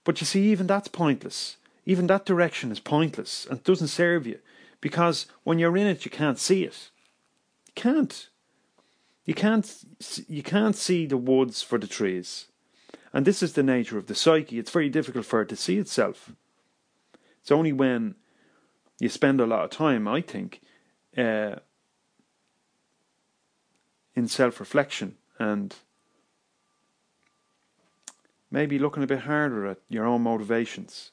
But 0.03 0.21
you 0.21 0.25
see, 0.25 0.49
even 0.51 0.67
that's 0.67 0.87
pointless. 0.87 1.57
Even 1.85 2.07
that 2.07 2.25
direction 2.25 2.71
is 2.71 2.79
pointless 2.79 3.45
and 3.49 3.63
doesn't 3.63 3.87
serve 3.87 4.27
you 4.27 4.39
because 4.81 5.25
when 5.43 5.59
you're 5.59 5.77
in 5.77 5.87
it, 5.87 6.05
you 6.05 6.11
can't 6.11 6.39
see 6.39 6.63
it. 6.63 6.89
You 7.67 7.73
can't. 7.75 8.29
You 9.25 9.33
can't. 9.33 9.83
You 10.27 10.43
can't 10.43 10.75
see 10.75 11.05
the 11.05 11.17
woods 11.17 11.61
for 11.61 11.77
the 11.77 11.87
trees, 11.87 12.47
and 13.13 13.25
this 13.25 13.41
is 13.41 13.53
the 13.53 13.63
nature 13.63 13.97
of 13.97 14.07
the 14.07 14.15
psyche. 14.15 14.59
It's 14.59 14.71
very 14.71 14.89
difficult 14.89 15.25
for 15.25 15.41
it 15.41 15.49
to 15.49 15.55
see 15.55 15.77
itself. 15.77 16.31
It's 17.41 17.51
only 17.51 17.71
when 17.71 18.15
you 18.99 19.09
spend 19.09 19.39
a 19.39 19.45
lot 19.45 19.63
of 19.63 19.69
time, 19.69 20.07
I 20.07 20.21
think, 20.21 20.61
uh, 21.17 21.55
in 24.15 24.27
self-reflection 24.27 25.15
and 25.39 25.75
maybe 28.49 28.79
looking 28.79 29.03
a 29.03 29.07
bit 29.07 29.19
harder 29.19 29.67
at 29.67 29.77
your 29.89 30.05
own 30.05 30.23
motivations 30.23 31.11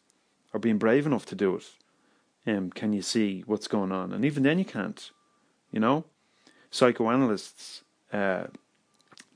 or 0.53 0.61
being 0.61 0.79
brave 0.79 1.07
enough 1.07 1.27
to 1.27 1.35
do 1.35 1.57
it. 1.57 1.71
Um, 2.47 2.71
can 2.71 2.93
you 2.93 3.03
see 3.03 3.43
what's 3.47 3.69
going 3.69 3.93
on? 3.93 4.13
And 4.13 4.25
even 4.25 4.43
then, 4.43 4.59
you 4.59 4.65
can't. 4.65 5.11
You 5.71 5.81
know, 5.81 6.05
psychoanalysts 6.71 7.83
uh, 8.13 8.45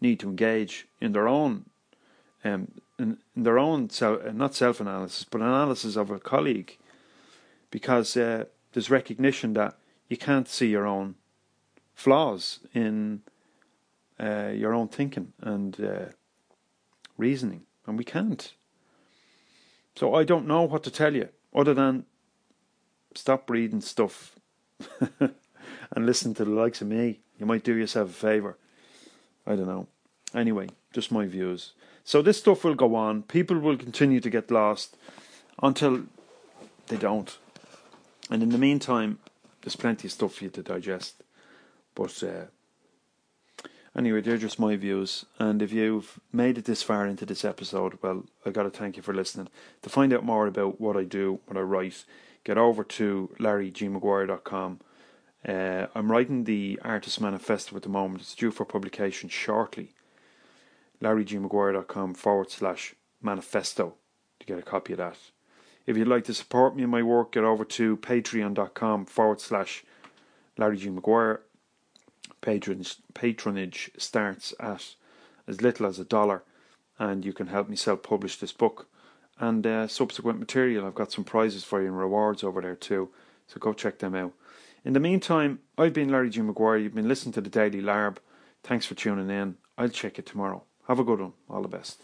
need 0.00 0.20
to 0.20 0.28
engage 0.28 0.86
in 1.00 1.12
their 1.12 1.26
own, 1.26 1.64
um, 2.44 2.72
in, 2.98 3.18
in 3.36 3.42
their 3.42 3.58
own 3.58 3.90
self, 3.90 4.24
uh, 4.24 4.32
not 4.32 4.54
self-analysis, 4.54 5.24
but 5.24 5.40
analysis 5.40 5.96
of 5.96 6.10
a 6.10 6.18
colleague, 6.18 6.76
because 7.70 8.16
uh, 8.16 8.44
there's 8.72 8.90
recognition 8.90 9.54
that 9.54 9.76
you 10.08 10.16
can't 10.16 10.48
see 10.48 10.68
your 10.68 10.86
own 10.86 11.14
flaws 11.94 12.60
in 12.74 13.22
uh, 14.20 14.50
your 14.54 14.72
own 14.72 14.88
thinking 14.88 15.32
and 15.40 15.80
uh, 15.80 16.06
reasoning 17.16 17.62
and 17.86 17.98
we 17.98 18.04
can't. 18.04 18.52
So 19.96 20.14
I 20.14 20.24
don't 20.24 20.46
know 20.46 20.62
what 20.62 20.84
to 20.84 20.90
tell 20.90 21.14
you 21.14 21.28
other 21.54 21.74
than 21.74 22.04
stop 23.14 23.50
reading 23.50 23.80
stuff 23.80 24.36
and 25.20 26.06
listen 26.06 26.34
to 26.34 26.44
the 26.44 26.50
likes 26.50 26.80
of 26.80 26.88
me. 26.88 27.20
You 27.38 27.46
might 27.46 27.64
do 27.64 27.74
yourself 27.74 28.10
a 28.10 28.12
favour. 28.12 28.56
I 29.46 29.56
don't 29.56 29.66
know. 29.66 29.88
Anyway, 30.34 30.68
just 30.92 31.10
my 31.10 31.26
views. 31.26 31.72
So 32.08 32.22
this 32.22 32.38
stuff 32.38 32.64
will 32.64 32.74
go 32.74 32.94
on. 32.94 33.24
People 33.24 33.58
will 33.58 33.76
continue 33.76 34.18
to 34.18 34.30
get 34.30 34.50
lost 34.50 34.96
until 35.62 36.04
they 36.86 36.96
don't. 36.96 37.36
And 38.30 38.42
in 38.42 38.48
the 38.48 38.56
meantime, 38.56 39.18
there's 39.60 39.76
plenty 39.76 40.08
of 40.08 40.12
stuff 40.12 40.36
for 40.36 40.44
you 40.44 40.50
to 40.52 40.62
digest. 40.62 41.22
But 41.94 42.22
uh, 42.22 42.46
Anyway, 43.94 44.22
they're 44.22 44.38
just 44.38 44.58
my 44.58 44.74
views. 44.74 45.26
And 45.38 45.60
if 45.60 45.70
you've 45.70 46.18
made 46.32 46.56
it 46.56 46.64
this 46.64 46.82
far 46.82 47.06
into 47.06 47.26
this 47.26 47.44
episode, 47.44 47.98
well, 48.00 48.24
I 48.46 48.50
got 48.52 48.62
to 48.62 48.70
thank 48.70 48.96
you 48.96 49.02
for 49.02 49.12
listening. 49.12 49.48
To 49.82 49.90
find 49.90 50.10
out 50.14 50.24
more 50.24 50.46
about 50.46 50.80
what 50.80 50.96
I 50.96 51.04
do, 51.04 51.40
what 51.44 51.58
I 51.58 51.60
write, 51.60 52.06
get 52.42 52.56
over 52.56 52.84
to 52.84 53.34
larrygmaguire.com. 53.38 54.80
Uh, 55.46 55.86
I'm 55.94 56.10
writing 56.10 56.44
the 56.44 56.80
Artist 56.82 57.20
Manifesto 57.20 57.76
at 57.76 57.82
the 57.82 57.90
moment. 57.90 58.22
It's 58.22 58.34
due 58.34 58.50
for 58.50 58.64
publication 58.64 59.28
shortly. 59.28 59.92
larrygmaguire.com 61.02 62.14
forward 62.14 62.50
slash 62.50 62.94
manifesto 63.22 63.94
to 64.40 64.46
get 64.46 64.58
a 64.58 64.62
copy 64.62 64.92
of 64.92 64.98
that. 64.98 65.16
If 65.86 65.96
you'd 65.96 66.08
like 66.08 66.24
to 66.24 66.34
support 66.34 66.76
me 66.76 66.82
in 66.82 66.90
my 66.90 67.02
work, 67.02 67.32
get 67.32 67.44
over 67.44 67.64
to 67.64 67.96
patreon.com 67.96 69.06
forward 69.06 69.40
slash 69.40 69.84
Larry 70.56 70.76
G. 70.76 70.90
Maguire 70.90 71.40
patronage, 72.40 72.96
patronage 73.14 73.90
starts 73.96 74.54
at 74.60 74.94
as 75.46 75.62
little 75.62 75.86
as 75.86 75.98
a 75.98 76.04
dollar, 76.04 76.42
and 76.98 77.24
you 77.24 77.32
can 77.32 77.46
help 77.46 77.68
me 77.68 77.76
self 77.76 78.02
publish 78.02 78.36
this 78.36 78.52
book 78.52 78.88
and 79.38 79.66
uh, 79.66 79.86
subsequent 79.86 80.38
material. 80.38 80.86
I've 80.86 80.94
got 80.94 81.12
some 81.12 81.24
prizes 81.24 81.64
for 81.64 81.80
you 81.80 81.88
and 81.88 81.98
rewards 81.98 82.42
over 82.44 82.60
there 82.60 82.76
too, 82.76 83.10
so 83.46 83.58
go 83.58 83.72
check 83.72 83.98
them 83.98 84.14
out. 84.14 84.32
In 84.84 84.92
the 84.92 85.00
meantime, 85.00 85.60
I've 85.76 85.92
been 85.92 86.10
Larry 86.10 86.30
G. 86.30 86.40
Maguire. 86.42 86.76
You've 86.76 86.94
been 86.94 87.08
listening 87.08 87.32
to 87.34 87.40
the 87.40 87.50
Daily 87.50 87.80
Larb. 87.80 88.18
Thanks 88.62 88.86
for 88.86 88.94
tuning 88.94 89.30
in. 89.30 89.56
I'll 89.76 89.88
check 89.88 90.18
it 90.18 90.26
tomorrow. 90.26 90.64
Have 90.88 91.00
a 91.00 91.04
good 91.04 91.20
one. 91.20 91.34
All 91.50 91.60
the 91.60 91.68
best. 91.68 92.00